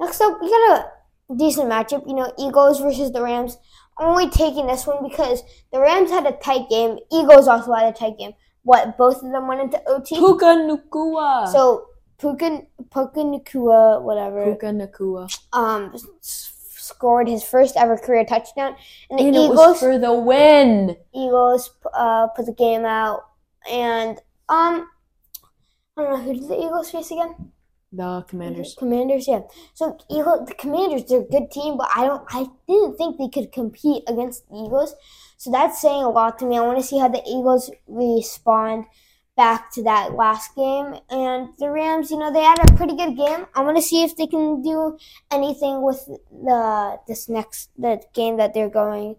Next 0.00 0.20
up, 0.20 0.38
we 0.40 0.48
got 0.48 0.86
a 1.30 1.34
decent 1.36 1.68
matchup. 1.70 2.06
You 2.06 2.14
know, 2.14 2.32
Eagles 2.38 2.80
versus 2.80 3.10
the 3.12 3.20
Rams. 3.22 3.58
I'm 3.98 4.08
only 4.08 4.30
taking 4.30 4.66
this 4.66 4.86
one 4.86 5.02
because 5.06 5.42
the 5.72 5.80
Rams 5.80 6.10
had 6.10 6.24
a 6.24 6.32
tight 6.32 6.68
game. 6.70 6.98
Eagles 7.12 7.48
also 7.48 7.72
had 7.74 7.92
a 7.92 7.96
tight 7.96 8.16
game. 8.16 8.32
What? 8.62 8.96
Both 8.96 9.22
of 9.22 9.30
them 9.32 9.46
went 9.48 9.60
into 9.60 9.82
OT. 9.88 10.16
Puka 10.16 10.44
Nacua. 10.68 11.48
So 11.52 11.86
Puka 12.18 12.62
Puka 12.92 13.20
Nacua, 13.20 14.00
whatever, 14.00 14.44
Puka 14.44 14.66
Nacua. 14.66 15.28
um, 15.52 15.92
scored 16.88 17.28
his 17.28 17.44
first 17.44 17.76
ever 17.76 17.96
career 17.96 18.24
touchdown, 18.24 18.74
and 19.10 19.18
the 19.18 19.24
And 19.24 19.36
Eagles 19.36 19.80
for 19.80 19.98
the 19.98 20.14
win. 20.14 20.96
Eagles 21.14 21.70
uh, 21.94 22.26
put 22.28 22.46
the 22.46 22.52
game 22.52 22.84
out. 22.84 23.20
And 23.70 24.18
um, 24.48 24.88
I 25.96 26.02
don't 26.02 26.10
know 26.10 26.22
who 26.22 26.34
did 26.34 26.48
the 26.48 26.58
Eagles 26.58 26.90
face 26.90 27.10
again. 27.10 27.52
The 27.92 28.22
Commanders. 28.28 28.74
Commanders, 28.78 29.26
yeah. 29.26 29.40
So 29.74 29.98
Eagle, 30.10 30.44
the 30.44 30.54
Commanders, 30.54 31.04
they're 31.04 31.20
a 31.20 31.24
good 31.24 31.50
team, 31.50 31.76
but 31.78 31.88
I 31.94 32.06
don't, 32.06 32.24
I 32.28 32.46
didn't 32.66 32.96
think 32.96 33.16
they 33.16 33.28
could 33.28 33.50
compete 33.50 34.02
against 34.06 34.48
the 34.48 34.56
Eagles. 34.56 34.94
So 35.38 35.50
that's 35.50 35.80
saying 35.80 36.04
a 36.04 36.10
lot 36.10 36.38
to 36.38 36.46
me. 36.46 36.58
I 36.58 36.60
want 36.60 36.78
to 36.78 36.84
see 36.84 36.98
how 36.98 37.08
the 37.08 37.22
Eagles 37.26 37.70
respond 37.86 38.84
back 39.38 39.70
to 39.70 39.84
that 39.84 40.14
last 40.14 40.54
game. 40.56 40.96
And 41.08 41.50
the 41.58 41.70
Rams, 41.70 42.10
you 42.10 42.18
know, 42.18 42.32
they 42.32 42.42
had 42.42 42.58
a 42.58 42.74
pretty 42.74 42.96
good 42.96 43.16
game. 43.16 43.46
I 43.54 43.62
want 43.62 43.76
to 43.76 43.82
see 43.82 44.02
if 44.02 44.16
they 44.16 44.26
can 44.26 44.60
do 44.60 44.98
anything 45.30 45.80
with 45.80 46.04
the 46.30 46.98
this 47.06 47.28
next 47.28 47.70
the 47.78 48.02
game 48.12 48.36
that 48.36 48.52
they're 48.52 48.68
going 48.68 49.16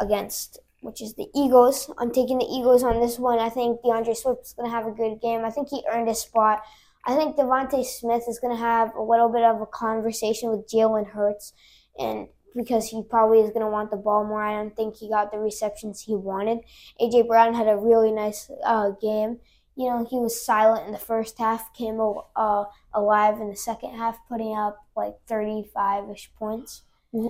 against, 0.00 0.58
which 0.80 1.02
is 1.02 1.14
the 1.14 1.28
Eagles. 1.36 1.92
I'm 1.98 2.10
taking 2.10 2.38
the 2.38 2.46
Eagles 2.46 2.82
on 2.82 2.98
this 2.98 3.18
one. 3.18 3.38
I 3.38 3.50
think 3.50 3.82
D'Andre 3.82 4.14
Swift's 4.14 4.54
to 4.54 4.74
have 4.74 4.86
a 4.86 4.90
good 4.90 5.20
game. 5.20 5.44
I 5.44 5.50
think 5.50 5.68
he 5.68 5.84
earned 5.92 6.08
his 6.08 6.22
spot. 6.22 6.62
I 7.04 7.14
think 7.14 7.36
DeVonta 7.36 7.84
Smith 7.84 8.24
is 8.26 8.40
to 8.56 8.60
have 8.60 8.94
a 8.94 9.02
little 9.02 9.28
bit 9.28 9.44
of 9.44 9.60
a 9.60 9.66
conversation 9.66 10.50
with 10.50 10.68
Jalen 10.68 11.08
Hurts, 11.08 11.52
and 11.98 12.28
because 12.56 12.88
he 12.88 13.02
probably 13.02 13.40
is 13.40 13.50
going 13.50 13.64
to 13.64 13.70
want 13.70 13.90
the 13.90 13.96
ball 13.96 14.24
more. 14.24 14.42
I 14.42 14.56
don't 14.56 14.74
think 14.74 14.96
he 14.96 15.08
got 15.08 15.30
the 15.30 15.38
receptions 15.38 16.00
he 16.00 16.16
wanted. 16.16 16.58
AJ 17.00 17.28
Brown 17.28 17.54
had 17.54 17.68
a 17.68 17.76
really 17.76 18.10
nice 18.10 18.50
uh, 18.64 18.90
game. 19.00 19.38
You 19.78 19.88
know, 19.88 20.04
he 20.10 20.18
was 20.18 20.44
silent 20.44 20.86
in 20.86 20.92
the 20.92 20.98
first 20.98 21.38
half, 21.38 21.72
came 21.72 22.00
uh, 22.34 22.64
alive 22.92 23.40
in 23.40 23.48
the 23.48 23.54
second 23.54 23.94
half, 23.94 24.18
putting 24.28 24.52
up 24.52 24.76
like 24.96 25.14
35 25.28 26.10
ish 26.10 26.32
points. 26.36 26.82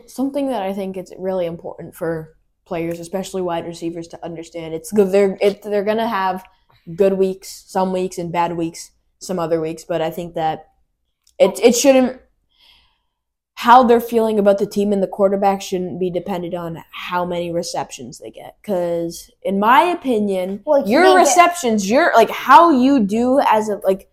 Something 0.07 0.49
that 0.49 0.63
I 0.63 0.73
think 0.73 0.97
it's 0.97 1.13
really 1.19 1.45
important 1.45 1.95
for 1.95 2.39
players, 2.65 3.01
especially 3.01 3.43
wide 3.43 3.67
receivers, 3.67 4.09
to 4.09 4.25
understand. 4.25 4.73
It's. 4.73 4.91
They're 4.91 5.37
it, 5.43 5.61
they're 5.63 5.85
gonna 5.85 6.09
have 6.09 6.43
good 6.97 7.13
weeks, 7.13 7.65
some 7.67 7.93
weeks, 7.93 8.17
and 8.17 8.33
bad 8.33 8.57
weeks, 8.57 8.93
some 9.19 9.39
other 9.39 9.61
weeks. 9.61 9.85
But 9.85 10.01
I 10.01 10.11
think 10.11 10.35
that 10.35 10.69
it 11.39 11.61
it 11.63 11.77
shouldn't. 11.77 12.19
How 13.59 13.83
they're 13.83 14.01
feeling 14.01 14.39
about 14.39 14.59
the 14.59 14.67
team 14.67 14.93
and 14.93 15.03
the 15.03 15.09
quarterback 15.09 15.61
shouldn't 15.61 15.99
be 15.99 16.11
dependent 16.11 16.55
on 16.55 16.85
how 16.93 17.25
many 17.25 17.51
receptions 17.51 18.19
they 18.19 18.31
get. 18.31 18.57
Because, 18.63 19.33
in 19.43 19.59
my 19.59 19.83
opinion, 19.83 20.63
Well, 20.65 20.89
your 20.89 21.17
receptions, 21.17 21.91
your 21.91 22.13
like 22.15 22.31
how 22.31 22.71
you 22.71 23.01
do 23.01 23.41
as 23.41 23.69
a 23.69 23.81
like 23.83 24.09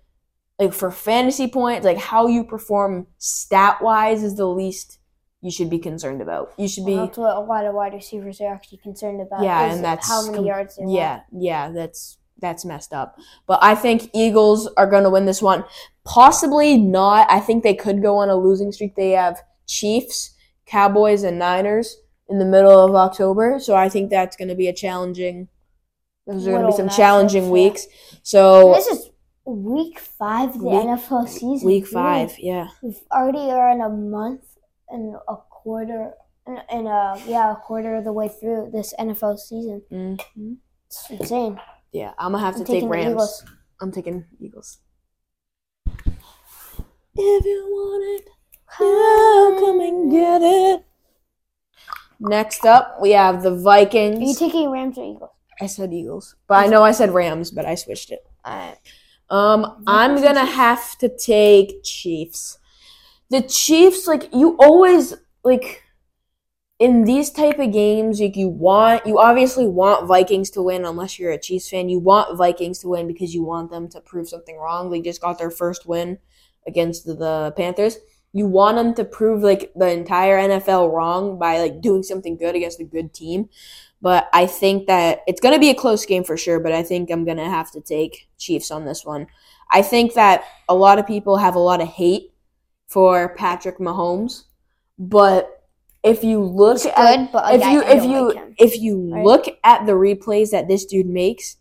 like 0.57 0.73
for 0.73 0.89
fantasy 0.89 1.47
points, 1.47 1.85
like 1.85 1.99
how 1.99 2.27
you 2.27 2.43
perform 2.43 3.05
stat 3.19 3.83
wise 3.83 4.23
is 4.23 4.35
the 4.35 4.47
least 4.47 4.97
you 5.41 5.51
should 5.51 5.69
be 5.69 5.77
concerned 5.77 6.23
about. 6.23 6.53
You 6.57 6.67
should 6.67 6.87
be 6.87 6.95
Well, 6.95 7.05
that's 7.05 7.17
what 7.19 7.37
a 7.37 7.39
lot 7.39 7.65
of 7.65 7.75
wide 7.75 7.93
receivers 7.93 8.41
are 8.41 8.51
actually 8.51 8.79
concerned 8.79 9.21
about. 9.21 9.43
Yeah, 9.43 9.71
and 9.71 9.83
that's 9.83 10.07
how 10.07 10.23
many 10.23 10.37
com- 10.37 10.45
yards 10.45 10.75
they 10.77 10.85
yeah, 10.87 11.21
yeah, 11.31 11.69
that's 11.69 12.17
that's 12.39 12.65
messed 12.65 12.93
up. 12.93 13.17
But 13.47 13.59
I 13.61 13.75
think 13.75 14.09
Eagles 14.13 14.67
are 14.77 14.87
going 14.89 15.03
to 15.03 15.09
win 15.09 15.25
this 15.25 15.41
one. 15.41 15.63
Possibly 16.03 16.77
not. 16.77 17.27
I 17.29 17.39
think 17.39 17.63
they 17.63 17.73
could 17.73 18.01
go 18.01 18.17
on 18.17 18.29
a 18.29 18.35
losing 18.35 18.71
streak. 18.71 18.95
They 18.95 19.11
have 19.11 19.41
Chiefs, 19.67 20.33
Cowboys, 20.65 21.23
and 21.23 21.39
Niners 21.39 21.97
in 22.29 22.39
the 22.39 22.45
middle 22.45 22.79
of 22.79 22.95
October, 22.95 23.59
so 23.59 23.75
I 23.75 23.87
think 23.89 24.09
that's 24.09 24.35
going 24.35 24.47
to 24.47 24.55
be 24.55 24.67
a 24.67 24.73
challenging. 24.73 25.47
Those 26.27 26.47
are 26.47 26.51
going 26.51 26.61
to 26.63 26.67
be 26.71 26.73
some 26.77 26.89
challenging 26.89 27.49
weeks. 27.51 27.85
So 28.23 28.73
This 28.73 28.87
is 28.87 29.09
week 29.45 29.99
five 29.99 30.49
of 30.49 30.59
the 30.59 30.65
Week- 30.65 30.87
NFL 30.87 31.27
season. 31.29 31.65
week 31.67 31.83
Really. 31.83 31.93
five, 31.93 32.39
yeah. 32.39 32.67
We've 32.81 32.99
already 33.11 33.51
are 33.51 33.69
in 33.71 33.81
a 33.81 33.89
month 33.89 34.41
and 34.89 35.15
a 35.27 35.35
quarter, 35.35 36.13
and, 36.47 36.87
a 36.87 37.21
yeah, 37.27 37.51
a 37.53 37.55
quarter 37.57 37.95
of 37.95 38.03
the 38.05 38.13
way 38.13 38.27
through 38.27 38.71
this 38.73 38.93
NFL 38.99 39.37
season. 39.37 39.83
hmm 39.89 40.53
It's 40.87 41.09
insane. 41.11 41.59
Yeah, 41.95 42.11
I'm 42.19 42.33
gonna 42.33 42.43
have 42.43 42.55
I'm 42.55 42.65
to 42.65 42.71
take 42.73 42.83
Rams. 42.89 43.11
Eagles. 43.11 43.45
I'm 43.79 43.89
taking 43.89 44.25
Eagles. 44.41 44.79
If 45.87 47.45
you 47.45 47.67
want 47.69 48.03
it, 48.19 48.29
yeah, 48.81 49.59
come 49.61 49.79
and 49.79 50.11
get 50.11 50.41
it. 50.41 50.85
Next 52.19 52.65
up, 52.65 52.97
we 53.01 53.11
have 53.11 53.43
the 53.43 53.55
Vikings. 53.55 54.19
Are 54.19 54.23
you 54.25 54.35
taking 54.35 54.69
Rams 54.69 54.97
or 54.97 55.05
Eagles? 55.09 55.29
I 55.61 55.67
said 55.67 55.93
Eagles, 55.93 56.35
but 56.47 56.55
I 56.55 56.67
know 56.67 56.83
I 56.83 56.91
said 56.91 57.13
Rams, 57.13 57.49
but 57.49 57.63
I 57.63 57.75
switched 57.75 58.11
it. 58.11 58.27
Alright. 58.45 58.77
Um, 59.29 59.81
I'm 59.87 60.21
gonna 60.21 60.45
have 60.45 60.97
to 60.97 61.07
take 61.07 61.81
Chiefs. 61.85 62.57
The 63.29 63.41
Chiefs, 63.41 64.05
like 64.05 64.33
you 64.33 64.57
always 64.59 65.13
like 65.45 65.81
in 66.77 67.05
these 67.05 67.31
type 67.31 67.59
of 67.59 67.71
games, 67.71 68.19
like 68.19 68.35
you 68.35 68.49
want 68.49 69.05
you 69.05 69.19
obviously 69.19 69.67
want 69.67 70.07
Vikings 70.07 70.49
to 70.51 70.61
win 70.61 70.85
unless 70.85 71.17
you're 71.17 71.31
a 71.31 71.39
Chiefs 71.39 71.69
fan. 71.69 71.87
You 71.87 71.99
want 71.99 72.37
Vikings 72.37 72.79
to 72.79 72.89
win 72.89 73.07
because 73.07 73.33
you 73.33 73.43
want 73.43 73.71
them 73.71 73.87
to 73.89 74.01
prove 74.01 74.27
something 74.27 74.57
wrong. 74.57 74.89
They 74.89 75.01
just 75.01 75.21
got 75.21 75.37
their 75.37 75.51
first 75.51 75.85
win 75.85 76.17
against 76.67 77.05
the, 77.05 77.13
the 77.13 77.53
Panthers. 77.55 77.97
You 78.33 78.47
want 78.47 78.75
them 78.75 78.93
to 78.95 79.05
prove 79.05 79.41
like 79.41 79.71
the 79.75 79.89
entire 79.89 80.37
NFL 80.37 80.91
wrong 80.91 81.39
by 81.39 81.59
like 81.59 81.79
doing 81.79 82.03
something 82.03 82.35
good 82.35 82.55
against 82.55 82.81
a 82.81 82.83
good 82.83 83.13
team. 83.13 83.47
But 84.01 84.29
I 84.33 84.45
think 84.45 84.87
that 84.87 85.21
it's 85.25 85.39
going 85.39 85.53
to 85.53 85.59
be 85.59 85.69
a 85.69 85.75
close 85.75 86.05
game 86.05 86.25
for 86.25 86.35
sure. 86.35 86.59
But 86.59 86.73
I 86.73 86.83
think 86.83 87.09
I'm 87.09 87.23
going 87.23 87.37
to 87.37 87.45
have 87.45 87.71
to 87.71 87.81
take 87.81 88.27
Chiefs 88.37 88.69
on 88.69 88.83
this 88.83 89.05
one. 89.05 89.27
I 89.71 89.81
think 89.81 90.13
that 90.15 90.43
a 90.67 90.75
lot 90.75 90.99
of 90.99 91.07
people 91.07 91.37
have 91.37 91.55
a 91.55 91.59
lot 91.59 91.81
of 91.81 91.87
hate 91.87 92.33
for 92.87 93.33
Patrick 93.35 93.79
Mahomes, 93.79 94.43
but 94.99 95.54
if 96.05 96.23
you 96.23 96.39
look 96.41 96.75
It's 96.77 96.85
at 96.85 96.95
good, 97.17 97.31
but 97.33 97.55
if 97.55 97.63
I, 97.63 97.71
you 97.73 97.83
I 97.83 97.91
if 97.97 98.03
you 98.03 98.33
like 98.33 98.53
if 98.57 98.79
you 98.79 99.13
Right. 99.13 99.25
look 99.25 99.45
at 99.63 99.85
the 99.85 99.93
replays 99.93 100.51
that 100.51 100.67
this 100.67 100.85
dude 100.85 101.07
makes, 101.07 101.57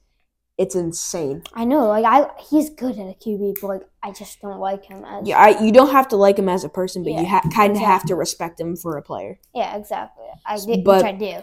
it's 0.58 0.74
insane. 0.74 1.42
I 1.54 1.64
know, 1.64 1.88
like 1.88 2.04
I, 2.04 2.30
he's 2.50 2.70
good 2.70 2.98
at 2.98 3.06
a 3.06 3.14
QB, 3.14 3.56
but 3.60 3.66
like 3.68 3.82
I 4.02 4.12
just 4.12 4.40
don't 4.40 4.60
like 4.60 4.84
him 4.84 5.04
as. 5.04 5.26
Yeah, 5.26 5.38
I, 5.38 5.60
you 5.62 5.72
don't 5.72 5.90
have 5.90 6.08
to 6.08 6.16
like 6.16 6.38
him 6.38 6.48
as 6.48 6.62
a 6.62 6.68
person, 6.68 7.02
but 7.02 7.12
you 7.12 7.26
ha- 7.26 7.42
kind 7.52 7.72
of 7.72 7.78
have 7.82 8.04
to 8.04 8.14
respect 8.14 8.60
him 8.60 8.76
for 8.76 8.96
a 8.96 9.02
player. 9.02 9.40
Yeah, 9.54 9.76
exactly. 9.76 10.24
I 10.46 10.56
did, 10.58 10.84
But- 10.84 10.96
which 11.04 11.12
I 11.14 11.16
do. 11.16 11.42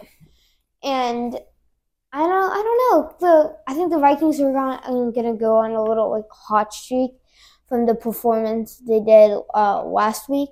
And 0.82 1.38
I 2.14 2.18
don't, 2.26 2.50
I 2.52 2.62
don't 2.62 2.80
know. 2.90 3.16
The 3.20 3.56
I 3.68 3.74
think 3.74 3.90
the 3.92 3.98
Vikings 3.98 4.40
are 4.40 4.52
gonna, 4.52 4.80
um, 4.84 5.12
gonna 5.12 5.34
go 5.34 5.56
on 5.56 5.72
a 5.72 5.82
little 5.82 6.10
like 6.10 6.28
hot 6.30 6.72
streak 6.72 7.12
from 7.68 7.86
the 7.86 7.94
performance 7.94 8.76
they 8.86 9.00
did 9.00 9.38
uh, 9.54 9.82
last 9.84 10.28
week. 10.28 10.50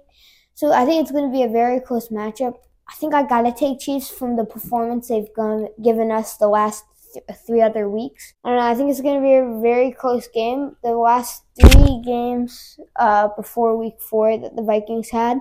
So 0.61 0.73
I 0.73 0.85
think 0.85 1.01
it's 1.01 1.11
going 1.11 1.25
to 1.25 1.33
be 1.33 1.43
a 1.43 1.49
very 1.49 1.81
close 1.81 2.11
matchup. 2.11 2.53
I 2.87 2.93
think 2.97 3.15
I 3.15 3.23
got 3.23 3.43
to 3.45 3.53
take 3.53 3.81
Chiefs 3.81 4.11
from 4.11 4.37
the 4.37 4.45
performance 4.45 5.09
they've 5.09 5.35
gone, 5.35 5.69
given 5.83 6.13
us 6.13 6.37
the 6.37 6.49
last 6.49 6.85
th- 7.15 7.25
three 7.47 7.63
other 7.63 7.89
weeks. 7.89 8.35
Know. 8.45 8.59
I 8.59 8.75
think 8.75 8.91
it's 8.91 9.01
going 9.01 9.23
to 9.23 9.23
be 9.23 9.37
a 9.37 9.63
very 9.63 9.91
close 9.91 10.29
game. 10.29 10.77
The 10.83 10.91
last 10.91 11.45
three 11.59 12.03
games 12.05 12.79
uh, 12.97 13.29
before 13.39 13.75
week 13.79 14.03
four 14.03 14.37
that 14.37 14.55
the 14.55 14.61
Vikings 14.61 15.09
had, 15.09 15.39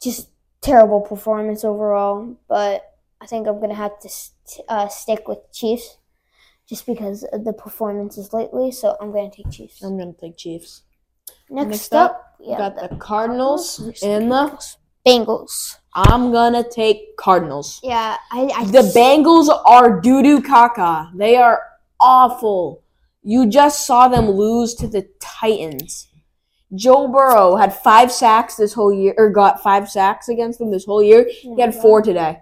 just 0.00 0.30
terrible 0.60 1.00
performance 1.00 1.64
overall. 1.64 2.36
But 2.48 2.84
I 3.20 3.26
think 3.26 3.48
I'm 3.48 3.58
going 3.58 3.70
to 3.70 3.74
have 3.74 3.98
to 3.98 4.08
st- 4.08 4.66
uh, 4.68 4.86
stick 4.86 5.26
with 5.26 5.40
Chiefs 5.52 5.98
just 6.68 6.86
because 6.86 7.24
of 7.32 7.44
the 7.44 7.52
performances 7.52 8.32
lately. 8.32 8.70
So 8.70 8.96
I'm 9.00 9.10
going 9.10 9.32
to 9.32 9.36
take 9.36 9.50
Chiefs. 9.50 9.82
I'm 9.82 9.98
gonna 9.98 10.12
take 10.12 10.36
Chiefs. 10.36 10.82
Next, 11.48 11.68
next 11.68 11.94
up, 11.94 12.10
up, 12.10 12.36
we 12.40 12.56
got 12.56 12.76
the 12.76 12.96
Cardinals 12.96 13.78
versus 13.78 14.02
and 14.02 14.30
the. 14.30 14.58
Bengals. 15.06 15.76
I'm 15.94 16.32
gonna 16.32 16.68
take 16.68 17.16
Cardinals. 17.16 17.80
Yeah, 17.82 18.16
I, 18.32 18.50
I 18.54 18.64
The 18.64 18.92
Bengals 18.94 19.48
are 19.64 20.00
doo 20.00 20.22
doo 20.22 20.42
caca. 20.42 21.16
They 21.16 21.36
are 21.36 21.62
awful. 22.00 22.82
You 23.22 23.46
just 23.46 23.86
saw 23.86 24.08
them 24.08 24.28
lose 24.30 24.74
to 24.76 24.88
the 24.88 25.08
Titans. 25.20 26.08
Joe 26.74 27.06
Burrow 27.06 27.54
had 27.54 27.72
five 27.74 28.10
sacks 28.10 28.56
this 28.56 28.72
whole 28.72 28.92
year, 28.92 29.14
or 29.16 29.30
got 29.30 29.62
five 29.62 29.88
sacks 29.88 30.28
against 30.28 30.58
them 30.58 30.72
this 30.72 30.84
whole 30.84 31.02
year. 31.02 31.28
He 31.30 31.60
had 31.60 31.74
four 31.74 32.02
today. 32.02 32.40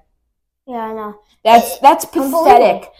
Yeah, 0.66 0.76
I 0.76 0.94
know. 0.94 1.20
That's 1.44 1.78
that's 1.80 2.06
pathetic. 2.06 2.90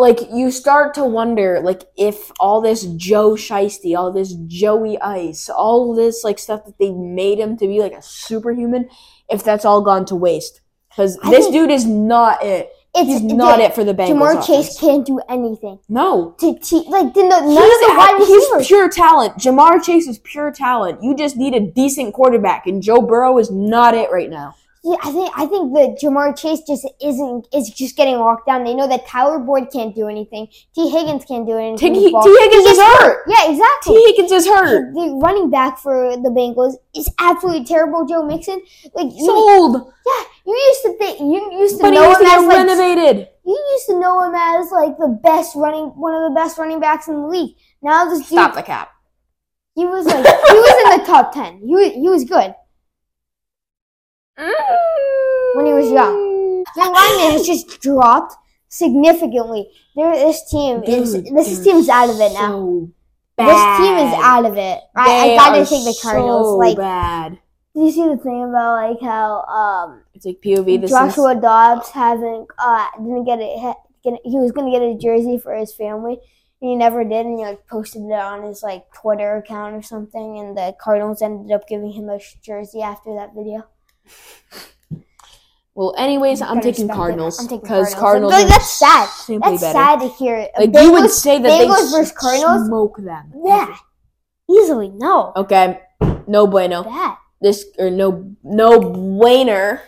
Like 0.00 0.30
you 0.32 0.50
start 0.50 0.94
to 0.94 1.04
wonder, 1.04 1.60
like 1.60 1.82
if 1.94 2.32
all 2.40 2.62
this 2.62 2.86
Joe 2.96 3.32
Shiesty, 3.32 3.94
all 3.94 4.10
this 4.10 4.32
Joey 4.46 4.98
Ice, 4.98 5.50
all 5.50 5.94
this 5.94 6.24
like 6.24 6.38
stuff 6.38 6.64
that 6.64 6.78
they 6.78 6.90
made 6.90 7.38
him 7.38 7.58
to 7.58 7.66
be 7.66 7.80
like 7.80 7.92
a 7.92 8.00
superhuman, 8.00 8.88
if 9.28 9.44
that's 9.44 9.66
all 9.66 9.82
gone 9.82 10.06
to 10.06 10.16
waste. 10.16 10.62
Because 10.88 11.18
this 11.18 11.48
dude 11.48 11.70
is 11.70 11.84
not 11.84 12.42
it. 12.42 12.70
It's 12.94 13.08
He's 13.08 13.22
not 13.22 13.58
the- 13.58 13.64
it 13.64 13.74
for 13.74 13.84
the 13.84 13.94
Bengals. 13.94 14.18
Ja'Marr 14.18 14.32
offense. 14.38 14.46
Chase 14.46 14.80
can't 14.80 15.06
do 15.06 15.20
anything. 15.28 15.78
No. 15.88 16.34
To, 16.40 16.58
to 16.58 16.76
like 16.88 17.14
the, 17.14 17.22
none 17.22 17.46
He's, 17.46 17.80
the 17.80 17.94
wide 17.96 18.24
he's 18.26 18.66
pure 18.66 18.88
talent. 18.88 19.36
Ja'Marr 19.36 19.82
Chase 19.82 20.08
is 20.08 20.18
pure 20.18 20.50
talent. 20.50 21.02
You 21.02 21.14
just 21.14 21.36
need 21.36 21.54
a 21.54 21.60
decent 21.60 22.14
quarterback, 22.14 22.66
and 22.66 22.82
Joe 22.82 23.02
Burrow 23.02 23.38
is 23.38 23.50
not 23.50 23.94
it 23.94 24.10
right 24.10 24.30
now. 24.30 24.56
Yeah, 24.82 24.96
I 25.04 25.12
think 25.12 25.30
I 25.36 25.44
think 25.44 25.74
that 25.74 25.98
Ja'Marr 26.00 26.34
Chase 26.38 26.60
just 26.66 26.88
isn't 27.04 27.46
is 27.52 27.68
just 27.68 27.96
getting 27.98 28.16
locked 28.16 28.46
down. 28.46 28.64
They 28.64 28.72
know 28.72 28.88
that 28.88 29.06
Tyler 29.06 29.38
Boyd 29.38 29.70
can't 29.70 29.94
do 29.94 30.08
anything. 30.08 30.48
Tee 30.74 30.88
Higgins 30.88 31.26
can't 31.26 31.46
do 31.46 31.58
anything. 31.58 31.92
T. 31.92 32.00
with 32.00 32.04
the 32.04 32.10
ball. 32.12 32.22
Tee 32.22 32.38
Higgins 32.40 32.66
is 32.66 32.78
hurt. 32.78 33.24
Yeah, 33.28 33.50
exactly. 33.50 33.94
Tee 33.94 34.04
Higgins 34.06 34.32
is 34.32 34.46
hurt. 34.46 34.94
The 34.94 35.20
running 35.22 35.50
back 35.50 35.78
for 35.78 36.16
the 36.16 36.30
Bengals 36.30 36.76
is 36.96 37.12
absolutely 37.18 37.66
terrible. 37.66 38.06
Joe 38.06 38.24
Mixon, 38.24 38.62
like 38.94 39.08
He's 39.12 39.20
you, 39.20 39.30
old, 39.30 39.92
yeah, 40.06 40.24
you 40.46 40.54
used 40.56 40.82
to 40.82 40.96
think 40.96 41.20
you 41.20 41.52
used 41.60 41.76
to 41.76 41.82
but 41.82 41.92
he 41.92 41.98
know 41.98 42.12
to 42.14 42.18
him 42.18 42.24
get 42.24 42.38
as 42.38 42.46
like 42.46 42.56
renovated. 42.56 43.28
you 43.44 43.68
used 43.72 43.86
to 43.86 44.00
know 44.00 44.22
him 44.24 44.34
as 44.34 44.70
like 44.72 44.96
the 44.96 45.08
best 45.22 45.54
running 45.56 45.88
one 46.00 46.14
of 46.14 46.30
the 46.30 46.34
best 46.34 46.56
running 46.56 46.80
backs 46.80 47.06
in 47.06 47.20
the 47.20 47.26
league. 47.28 47.54
Now 47.82 48.08
this 48.08 48.20
dude, 48.20 48.28
Stop 48.28 48.54
the 48.54 48.62
cap. 48.62 48.90
he 49.74 49.84
was 49.84 50.06
like 50.06 50.24
he 50.24 50.54
was 50.56 50.94
in 50.94 51.00
the 51.00 51.06
top 51.06 51.32
ten. 51.34 51.58
He 51.58 51.74
was, 51.74 51.92
he 51.92 52.08
was 52.08 52.24
good. 52.24 52.54
When 55.54 55.66
he 55.66 55.72
was 55.72 55.90
young. 55.90 56.64
Their 56.76 56.86
lineman 56.86 57.32
has 57.32 57.46
just 57.46 57.80
dropped 57.80 58.36
significantly. 58.68 59.70
There, 59.96 60.12
this 60.14 60.48
team 60.50 60.82
is 60.84 61.12
this 61.12 61.62
team's 61.62 61.88
out 61.88 62.08
of 62.08 62.20
it 62.20 62.32
now. 62.32 62.48
so 62.48 62.92
This 63.36 63.78
team 63.78 63.96
is 64.06 64.14
out 64.22 64.44
of 64.46 64.56
it. 64.56 64.80
I, 64.96 65.32
I 65.32 65.36
gotta 65.36 65.66
take 65.66 65.84
the 65.84 65.98
Cardinals. 66.00 66.46
So 66.46 66.56
like, 66.56 66.76
bad. 66.76 67.38
did 67.74 67.84
you 67.84 67.90
see 67.90 68.08
the 68.08 68.16
thing 68.16 68.44
about 68.44 68.74
like 68.74 69.00
how 69.00 69.42
um 69.42 70.02
It's 70.14 70.24
like 70.24 70.40
POV. 70.40 70.80
This 70.80 70.90
Joshua 70.90 71.34
is 71.34 71.42
Dobbs 71.42 71.90
having 71.90 72.46
uh 72.58 72.86
didn't 72.98 73.24
get 73.24 73.40
it 73.40 73.76
he 74.02 74.38
was 74.38 74.52
gonna 74.52 74.70
get 74.70 74.82
a 74.82 74.96
jersey 74.96 75.38
for 75.38 75.54
his 75.54 75.74
family 75.74 76.18
and 76.62 76.70
he 76.70 76.76
never 76.76 77.04
did 77.04 77.26
and 77.26 77.38
he 77.38 77.44
like 77.44 77.66
posted 77.66 78.02
it 78.02 78.12
on 78.12 78.44
his 78.44 78.62
like 78.62 78.84
Twitter 78.94 79.36
account 79.36 79.74
or 79.74 79.82
something 79.82 80.38
and 80.38 80.56
the 80.56 80.74
Cardinals 80.80 81.22
ended 81.22 81.52
up 81.52 81.68
giving 81.68 81.92
him 81.92 82.08
a 82.08 82.18
jersey 82.42 82.80
after 82.80 83.14
that 83.14 83.34
video. 83.34 83.66
Well. 85.74 85.94
Anyways, 85.98 86.42
I'm 86.42 86.60
taking. 86.60 86.88
Cardinals 86.88 87.46
because 87.46 87.94
Cardinals. 87.94 87.94
Cardinals. 87.94 88.32
Like, 88.32 88.48
that's 88.48 88.78
sad. 88.78 89.08
That's 89.28 89.60
better. 89.60 89.72
sad 89.72 90.00
to 90.00 90.08
hear. 90.08 90.48
Like 90.58 90.74
you 90.74 90.92
would 90.92 91.10
say 91.10 91.38
that 91.38 91.48
Bengals 91.48 91.90
they 91.92 91.98
versus 91.98 92.12
Cardinals? 92.12 92.66
smoke 92.66 92.96
them. 92.98 93.32
Yeah, 93.44 93.76
easily 94.50 94.88
no. 94.88 95.32
Okay. 95.36 95.80
No 96.26 96.46
bueno. 96.46 96.84
Bad. 96.84 97.16
This 97.40 97.66
or 97.78 97.90
no 97.90 98.36
no 98.42 98.78
buener. 98.80 99.82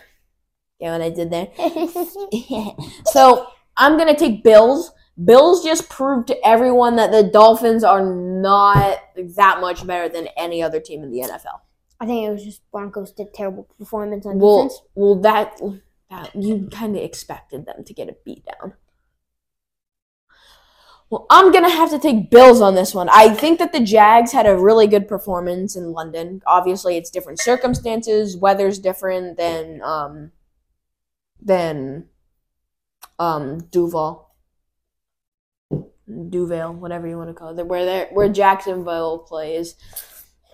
Yeah, 0.79 0.91
what 0.91 1.01
I 1.01 1.09
did 1.09 1.31
there. 1.31 1.47
so 3.05 3.47
I'm 3.77 3.97
gonna 3.97 4.17
take 4.17 4.43
Bills. 4.43 4.91
Bills 5.23 5.63
just 5.63 5.89
proved 5.89 6.27
to 6.27 6.47
everyone 6.47 6.95
that 6.95 7.11
the 7.11 7.23
Dolphins 7.23 7.83
are 7.83 8.03
not 8.03 8.99
that 9.15 9.61
much 9.61 9.85
better 9.85 10.09
than 10.09 10.27
any 10.35 10.63
other 10.63 10.79
team 10.79 11.03
in 11.03 11.11
the 11.11 11.19
NFL. 11.19 11.59
I 12.03 12.05
think 12.05 12.27
it 12.27 12.31
was 12.31 12.43
just 12.43 12.69
Broncos 12.69 13.13
did 13.13 13.33
terrible 13.33 13.63
performance 13.79 14.25
on 14.25 14.37
Well, 14.37 14.63
defense. 14.63 14.81
well, 14.93 15.15
that, 15.21 15.61
that 16.09 16.35
you 16.35 16.67
kind 16.69 16.97
of 16.97 17.01
expected 17.01 17.65
them 17.65 17.85
to 17.85 17.93
get 17.93 18.09
a 18.09 18.15
beat 18.25 18.45
down. 18.45 18.73
Well, 21.09 21.25
I'm 21.29 21.53
gonna 21.53 21.69
have 21.69 21.91
to 21.91 21.99
take 21.99 22.29
Bills 22.29 22.59
on 22.59 22.75
this 22.75 22.93
one. 22.93 23.07
I 23.07 23.33
think 23.33 23.57
that 23.59 23.71
the 23.71 23.79
Jags 23.79 24.33
had 24.33 24.45
a 24.45 24.57
really 24.57 24.85
good 24.85 25.07
performance 25.07 25.77
in 25.77 25.93
London. 25.93 26.41
Obviously, 26.45 26.97
it's 26.97 27.09
different 27.09 27.39
circumstances. 27.39 28.35
Weather's 28.35 28.79
different 28.79 29.37
than 29.37 29.79
um 29.81 30.33
than 31.41 32.09
um 33.17 33.59
Duval, 33.71 34.29
Duval, 36.29 36.73
whatever 36.73 37.07
you 37.07 37.17
want 37.17 37.29
to 37.29 37.33
call 37.33 37.57
it. 37.57 37.65
Where 37.65 38.07
where 38.07 38.27
Jacksonville 38.27 39.19
plays. 39.19 39.75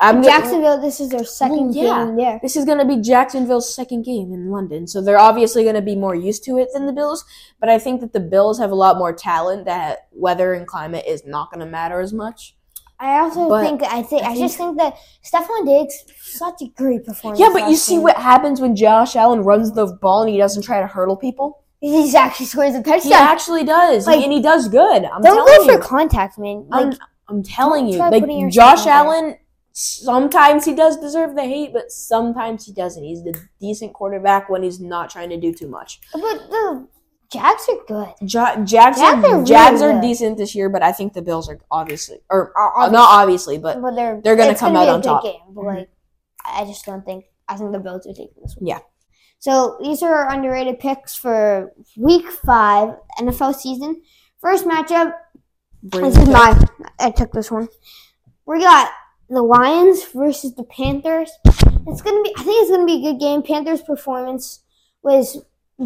I'm 0.02 0.16
gonna- 0.22 0.28
Jacksonville, 0.28 0.80
this 0.82 1.00
is 1.00 1.10
their 1.10 1.24
second 1.26 1.74
Well, 1.76 1.76
yeah. 1.76 2.06
game 2.06 2.16
there. 2.16 2.40
this 2.42 2.56
is 2.56 2.64
going 2.66 2.78
to 2.78 2.86
be 2.86 2.98
Jacksonville's 3.02 3.74
second 3.74 4.04
game 4.04 4.32
in 4.34 4.50
London, 4.50 4.88
so 4.88 5.02
they're 5.02 5.20
obviously 5.20 5.64
going 5.64 5.76
to 5.76 5.82
be 5.82 5.96
more 5.96 6.16
used 6.16 6.44
to 6.46 6.58
it 6.58 6.70
than 6.74 6.86
the 6.86 6.94
Bills. 6.94 7.26
But 7.60 7.70
I 7.70 7.80
think 7.80 8.00
that 8.02 8.14
the 8.14 8.20
Bills 8.22 8.60
have 8.60 8.72
a 8.72 8.76
lot 8.76 8.98
more 8.98 9.12
talent. 9.14 9.66
That 9.66 10.08
weather 10.14 10.54
and 10.54 10.66
climate 10.66 11.04
is 11.08 11.26
not 11.26 11.52
going 11.52 11.60
to 11.66 11.70
matter 11.70 12.00
as 12.00 12.14
much. 12.14 12.56
I 13.02 13.20
also 13.20 13.48
But 13.48 13.64
think 13.64 13.82
I 13.84 14.02
think 14.04 14.24
I 14.24 14.32
I, 14.32 14.38
just 14.38 14.58
think 14.58 14.78
that 14.78 14.96
Stefon 15.24 15.66
Diggs 15.66 16.04
such 16.22 16.62
a 16.62 16.68
great 16.68 17.06
performance. 17.06 17.40
Yeah, 17.40 17.50
but 17.54 17.70
you 17.70 17.76
see 17.78 17.94
game. 17.96 18.04
what 18.04 18.18
happens 18.18 18.60
when 18.60 18.76
Josh 18.76 19.16
Allen 19.16 19.42
runs 19.42 19.72
the 19.72 19.86
ball 20.02 20.24
and 20.24 20.30
he 20.32 20.38
doesn't 20.38 20.64
try 20.64 20.82
to 20.82 20.88
hurdle 20.88 21.16
people. 21.16 21.64
he's 21.82 22.14
actually 22.14 22.46
scores 22.48 22.76
a 22.76 22.84
touchdown. 22.84 23.02
He 23.04 23.14
actually 23.14 23.64
does, 23.64 24.06
Like, 24.06 24.22
and 24.22 24.34
he 24.34 24.42
does 24.42 24.68
good. 24.68 25.06
I'm 25.06 25.22
Don't 25.22 25.36
telling 25.38 25.68
go 25.68 25.74
you. 25.74 25.78
for 25.82 25.88
contact, 25.88 26.38
man. 26.38 26.68
I'm, 26.74 26.92
I'm 27.30 27.42
telling 27.42 27.88
you, 27.88 28.00
like 28.00 28.26
Josh 28.52 28.86
Allen. 28.86 29.28
there. 29.28 29.40
Sometimes 29.80 30.66
he 30.66 30.76
does 30.76 30.98
deserve 30.98 31.36
the 31.36 31.44
hate, 31.44 31.72
but 31.72 31.90
sometimes 31.90 32.66
he 32.66 32.74
doesn't. 32.74 33.02
He's 33.04 33.24
the 33.24 33.34
decent 33.62 33.94
quarterback 33.94 34.50
when 34.50 34.62
he's 34.62 34.80
not 34.82 35.10
trying 35.10 35.30
to 35.30 35.40
do 35.40 35.54
too 35.54 35.70
much. 35.70 36.02
but 36.12 36.22
the 36.22 36.88
Jags 37.32 37.66
are 37.70 37.78
good. 37.88 38.14
Ja- 38.22 38.56
Jags, 38.66 39.00
Jags 39.00 39.00
are, 39.24 39.32
really 39.34 39.46
Jags 39.46 39.82
are 39.82 40.02
decent 40.02 40.38
this 40.38 40.54
year, 40.54 40.68
but 40.68 40.84
I 40.84 40.92
think 40.92 41.14
the 41.14 41.22
Bills 41.22 41.48
are 41.48 41.60
obviously, 41.72 42.18
or 42.30 42.52
Are 42.58 42.78
uh, 42.80 42.90
not 42.90 43.22
obviously, 43.22 43.58
but 43.58 43.82
But 43.82 43.96
they're 43.96 44.20
they're 44.22 44.36
gonna 44.36 44.52
it's 44.52 44.60
come 44.60 44.74
be 44.74 44.80
out 44.80 44.90
on 44.90 45.02
top. 45.02 45.24
Game, 45.24 45.40
but 45.50 45.62
Mhm. 45.62 45.76
like, 45.78 45.90
I 46.44 46.66
just 46.66 46.86
don't 46.86 47.06
think. 47.06 47.26
I 47.48 47.56
think 47.56 47.72
the 47.72 47.80
Bills 47.80 48.06
are 48.06 48.14
taking 48.14 48.42
this 48.44 48.56
one. 48.58 48.68
Yeah. 48.68 48.80
So 49.40 49.78
these 49.82 50.04
are 50.04 50.14
our 50.14 50.30
underrated 50.34 50.80
picks 50.80 51.16
for 51.16 51.72
Week 51.98 52.28
Five 52.30 52.96
NFL 53.20 53.54
season. 53.56 54.02
First 54.42 54.66
matchup. 54.66 55.14
bring 55.84 56.06
This 56.06 56.18
is 56.18 56.28
my. 56.28 56.60
I 57.00 57.12
took 57.12 57.32
this 57.32 57.50
one. 57.50 57.70
We 58.46 58.60
got 58.60 58.92
the 59.30 59.42
Lions 59.44 60.04
versus 60.14 60.56
the 60.56 60.64
Panthers. 60.64 61.32
It's 61.88 62.02
gonna 62.02 62.22
be. 62.24 62.34
I 62.38 62.44
think 62.44 62.62
it's 62.62 62.72
gonna 62.72 62.86
be 62.86 63.06
a 63.08 63.12
good 63.12 63.20
game. 63.20 63.42
Panthers' 63.44 63.82
performance 63.82 64.64
was 65.04 65.44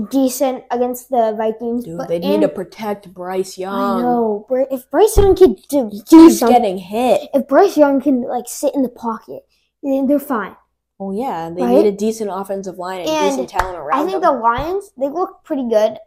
decent 0.10 0.64
against 0.72 1.10
the 1.10 1.36
Vikings, 1.38 1.86
Dude, 1.86 1.98
but 2.00 2.08
they 2.08 2.20
need 2.20 2.42
to 2.42 2.48
protect 2.50 3.14
Bryce 3.14 3.58
Young. 3.58 4.00
I 4.00 4.02
know. 4.02 4.46
If 4.72 4.90
Bryce 4.90 5.16
Young 5.18 5.36
could 5.36 5.56
do, 5.70 5.92
do 6.10 6.24
He's 6.24 6.40
something, 6.40 6.58
getting 6.58 6.78
hit. 6.80 7.30
if 7.34 7.48
Bryce 7.48 7.78
Young 7.78 8.02
can 8.02 8.24
like 8.24 8.46
sit 8.48 8.74
in 8.74 8.82
the 8.82 8.90
pocket, 8.90 9.44
then 9.84 10.08
they're 10.08 10.20
fine. 10.20 10.56
Oh 11.00 11.12
yeah, 11.12 11.50
they 11.50 11.62
Right? 11.62 11.76
need 11.76 11.86
a 11.86 11.92
decent 11.92 12.30
offensive 12.34 12.78
line 12.78 13.02
and, 13.02 13.10
And 13.10 13.30
decent 13.32 13.50
talent 13.50 13.78
around 13.78 14.00
I 14.02 14.06
think 14.10 14.22
them. 14.22 14.34
the 14.36 14.40
Lions 14.42 14.92
they 14.98 15.10
look 15.10 15.44
pretty 15.44 15.68
good 15.70 15.98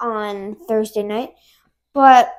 on 0.00 0.56
Thursday 0.66 1.02
night, 1.02 1.30
but 1.94 2.32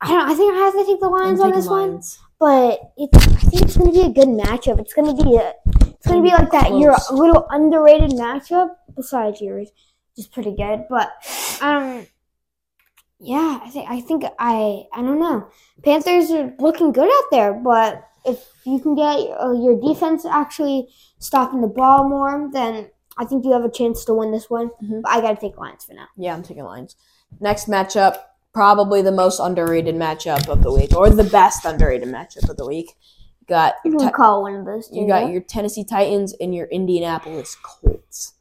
I 0.00 0.08
don't. 0.08 0.30
I 0.30 0.34
think 0.34 0.54
I 0.54 0.58
have 0.58 0.74
to 0.74 0.84
take 0.86 1.00
the 1.00 1.08
Lions 1.08 1.40
on 1.40 1.50
this 1.52 1.66
one. 1.66 1.88
Lions. 1.90 2.18
But 2.40 2.80
it's. 2.96 3.37
I 3.48 3.50
think 3.50 3.62
it's 3.62 3.76
going 3.78 3.90
to 3.90 3.98
be 3.98 4.04
a 4.06 4.10
good 4.10 4.28
matchup. 4.28 4.78
It's 4.78 4.92
going 4.92 5.16
to 5.16 5.24
be 5.24 5.36
a. 5.36 5.54
It's 5.88 6.06
going 6.06 6.22
to 6.22 6.30
be 6.30 6.36
like 6.36 6.50
that. 6.50 6.76
Your 6.76 6.94
little 7.10 7.46
underrated 7.48 8.10
matchup 8.10 8.74
besides 8.94 9.40
yours, 9.40 9.70
which 9.70 10.26
is 10.26 10.26
pretty 10.26 10.54
good. 10.54 10.84
But 10.90 11.10
um, 11.62 12.06
yeah, 13.18 13.58
I 13.62 13.70
think 13.70 13.88
I 13.90 14.00
think 14.02 14.24
I 14.38 14.84
I 14.92 15.00
don't 15.00 15.18
know. 15.18 15.48
Panthers 15.82 16.30
are 16.30 16.52
looking 16.58 16.92
good 16.92 17.08
out 17.10 17.24
there, 17.30 17.54
but 17.54 18.06
if 18.26 18.44
you 18.66 18.80
can 18.80 18.94
get 18.94 19.16
uh, 19.40 19.52
your 19.52 19.80
defense 19.80 20.26
actually 20.26 20.88
stopping 21.18 21.62
the 21.62 21.68
ball 21.68 22.06
more, 22.06 22.50
then 22.52 22.90
I 23.16 23.24
think 23.24 23.46
you 23.46 23.52
have 23.52 23.64
a 23.64 23.70
chance 23.70 24.04
to 24.04 24.14
win 24.14 24.30
this 24.30 24.50
one. 24.50 24.70
Mhm. 24.84 25.00
But 25.02 25.10
I 25.10 25.20
got 25.22 25.40
to 25.40 25.40
take 25.40 25.56
Lions 25.56 25.84
for 25.86 25.94
now. 25.94 26.06
Yeah, 26.18 26.34
I'm 26.34 26.42
taking 26.42 26.64
Lions. 26.64 26.96
Next 27.40 27.66
matchup, 27.66 28.18
probably 28.52 29.00
the 29.00 29.10
most 29.10 29.40
underrated 29.40 29.94
matchup 29.94 30.48
of 30.48 30.62
the 30.62 30.70
week, 30.72 30.94
or 30.94 31.08
the 31.08 31.24
best 31.24 31.64
underrated 31.64 32.08
matchup 32.10 32.50
of 32.50 32.58
the 32.58 32.66
week. 32.66 32.92
You 33.48 33.54
got 33.54 33.74
You 33.84 33.96
can 33.96 34.10
call 34.12 34.42
one 34.42 34.54
of 34.56 34.66
those. 34.66 34.88
you 34.92 35.06
got 35.06 35.30
your 35.30 35.40
Tennessee 35.40 35.84
Titans 35.84 36.34
and 36.40 36.54
your 36.54 36.66
Indianapolis 36.66 37.56
Colts. 37.62 38.34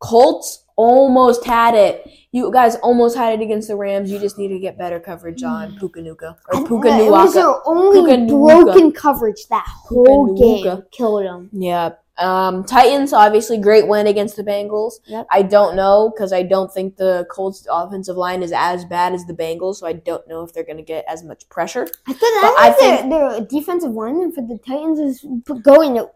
Colts 0.00 0.64
almost 0.76 1.44
had 1.44 1.74
it. 1.74 2.10
You 2.32 2.50
guys 2.50 2.76
almost 2.76 3.16
had 3.16 3.38
it 3.38 3.42
against 3.42 3.68
the 3.68 3.76
Rams. 3.76 4.10
You 4.10 4.18
just 4.18 4.38
need 4.38 4.48
to 4.48 4.58
get 4.58 4.78
better 4.78 4.98
coverage 4.98 5.42
on 5.42 5.76
Puka 5.78 6.00
Nuka 6.00 6.36
or 6.52 6.66
Puka 6.66 6.88
it 6.88 7.10
was 7.10 7.34
their 7.34 7.54
only 7.66 8.00
Puka 8.00 8.32
Nuwaka. 8.32 8.64
broken 8.64 8.92
coverage 8.92 9.46
that 9.50 9.66
whole 9.68 10.34
Puka 10.34 10.76
game 10.76 10.82
killed 10.90 11.24
them. 11.24 11.50
Yeah. 11.52 11.90
Um, 12.18 12.64
Titans 12.64 13.12
obviously 13.12 13.58
great 13.58 13.88
win 13.88 14.06
against 14.06 14.36
the 14.36 14.42
Bengals. 14.42 14.94
Yep. 15.06 15.26
I 15.30 15.42
don't 15.42 15.74
know 15.74 16.12
because 16.14 16.32
I 16.32 16.42
don't 16.42 16.72
think 16.72 16.96
the 16.96 17.26
Colts 17.30 17.66
offensive 17.70 18.16
line 18.16 18.42
is 18.42 18.52
as 18.52 18.84
bad 18.84 19.14
as 19.14 19.24
the 19.24 19.32
Bengals, 19.32 19.76
so 19.76 19.86
I 19.86 19.94
don't 19.94 20.26
know 20.28 20.42
if 20.42 20.52
they're 20.52 20.64
going 20.64 20.76
to 20.76 20.82
get 20.82 21.04
as 21.08 21.24
much 21.24 21.48
pressure. 21.48 21.88
I 22.06 22.12
thought 22.12 22.54
I 22.58 22.74
think 22.78 23.10
their, 23.10 23.30
their 23.30 23.46
defensive 23.46 23.92
lineman 23.92 24.32
for 24.32 24.42
the 24.42 24.58
Titans 24.58 24.98
is 24.98 25.24
going 25.62 26.06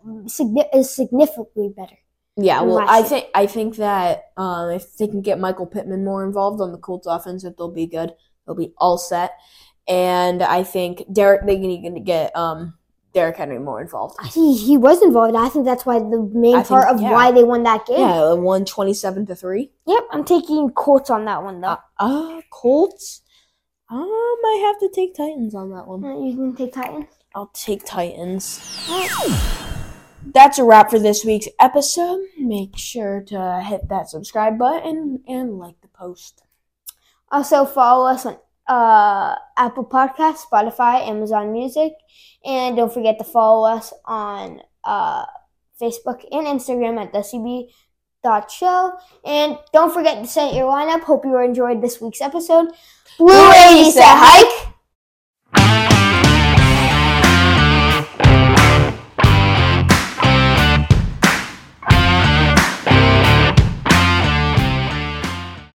is 0.74 0.94
significantly 0.94 1.72
better. 1.74 1.96
Yeah, 2.36 2.62
well, 2.62 2.84
I 2.86 3.02
think 3.02 3.26
I 3.34 3.46
think 3.46 3.76
that 3.76 4.32
um, 4.36 4.70
if 4.70 4.96
they 4.96 5.06
can 5.06 5.22
get 5.22 5.38
Michael 5.38 5.66
Pittman 5.66 6.04
more 6.04 6.24
involved 6.24 6.60
on 6.60 6.72
the 6.72 6.78
Colts 6.78 7.06
offense, 7.06 7.44
that 7.44 7.56
they'll 7.56 7.70
be 7.70 7.86
good. 7.86 8.12
They'll 8.44 8.56
be 8.56 8.74
all 8.76 8.98
set, 8.98 9.38
and 9.86 10.42
I 10.42 10.64
think 10.64 11.04
Derrick 11.12 11.46
they 11.46 11.56
can 11.60 12.02
get 12.02 12.34
um, 12.36 12.74
Derrick 13.14 13.36
Henry 13.36 13.58
more 13.60 13.80
involved. 13.80 14.16
He 14.32 14.56
he 14.56 14.76
was 14.76 15.00
involved. 15.02 15.36
I 15.36 15.48
think 15.48 15.64
that's 15.64 15.86
why 15.86 16.00
the 16.00 16.28
main 16.34 16.56
I 16.56 16.58
think- 16.58 16.68
part 16.68 16.88
of 16.94 17.00
yeah. 17.00 17.12
why 17.12 17.30
they 17.30 17.44
won 17.44 17.62
that 17.62 17.86
game. 17.86 18.00
Yeah, 18.00 18.32
won 18.32 18.64
twenty 18.64 18.92
seven 18.92 19.24
to 19.26 19.34
three. 19.36 19.70
Yep, 19.86 20.02
I'm 20.10 20.24
taking 20.24 20.70
Colts 20.70 21.10
on 21.10 21.24
that 21.26 21.42
one 21.42 21.60
though. 21.60 21.78
Uh, 21.98 22.38
uh, 22.38 22.40
Colts. 22.50 23.22
I 23.88 23.96
might 24.42 24.62
have 24.66 24.80
to 24.80 24.94
take 24.94 25.14
Titans 25.14 25.54
on 25.54 25.70
that 25.70 25.86
one. 25.86 26.02
you 26.26 26.34
can 26.34 26.56
take 26.56 26.72
Titans. 26.72 27.06
I'll 27.34 27.50
take 27.54 27.84
Titans. 27.84 28.60
That's 30.32 30.58
a 30.58 30.64
wrap 30.64 30.90
for 30.90 30.98
this 30.98 31.24
week's 31.24 31.48
episode. 31.60 32.20
Make 32.38 32.76
sure 32.78 33.20
to 33.28 33.60
hit 33.64 33.88
that 33.90 34.08
subscribe 34.08 34.58
button 34.58 35.22
and 35.28 35.58
like 35.58 35.80
the 35.82 35.88
post. 35.88 36.42
Also 37.30 37.64
follow 37.66 38.06
us 38.10 38.24
on 38.24 38.38
uh, 38.66 39.36
Apple 39.56 39.84
Podcast, 39.84 40.44
Spotify, 40.50 41.06
Amazon 41.06 41.52
Music, 41.52 41.92
and 42.44 42.76
don't 42.76 42.92
forget 42.92 43.18
to 43.18 43.24
follow 43.24 43.68
us 43.68 43.92
on 44.04 44.60
uh, 44.84 45.24
Facebook 45.80 46.24
and 46.30 46.46
Instagram 46.46 47.00
at 47.00 47.12
WCB.show. 47.12 48.92
And 49.24 49.58
don't 49.72 49.92
forget 49.92 50.22
to 50.22 50.28
set 50.28 50.54
your 50.54 50.70
lineup. 50.72 51.02
Hope 51.02 51.24
you 51.24 51.38
enjoyed 51.38 51.82
this 51.82 52.00
week's 52.00 52.20
episode. 52.20 52.68
Blue 53.18 53.52
80 53.52 53.90
set 53.90 54.04
hike. 54.06 54.73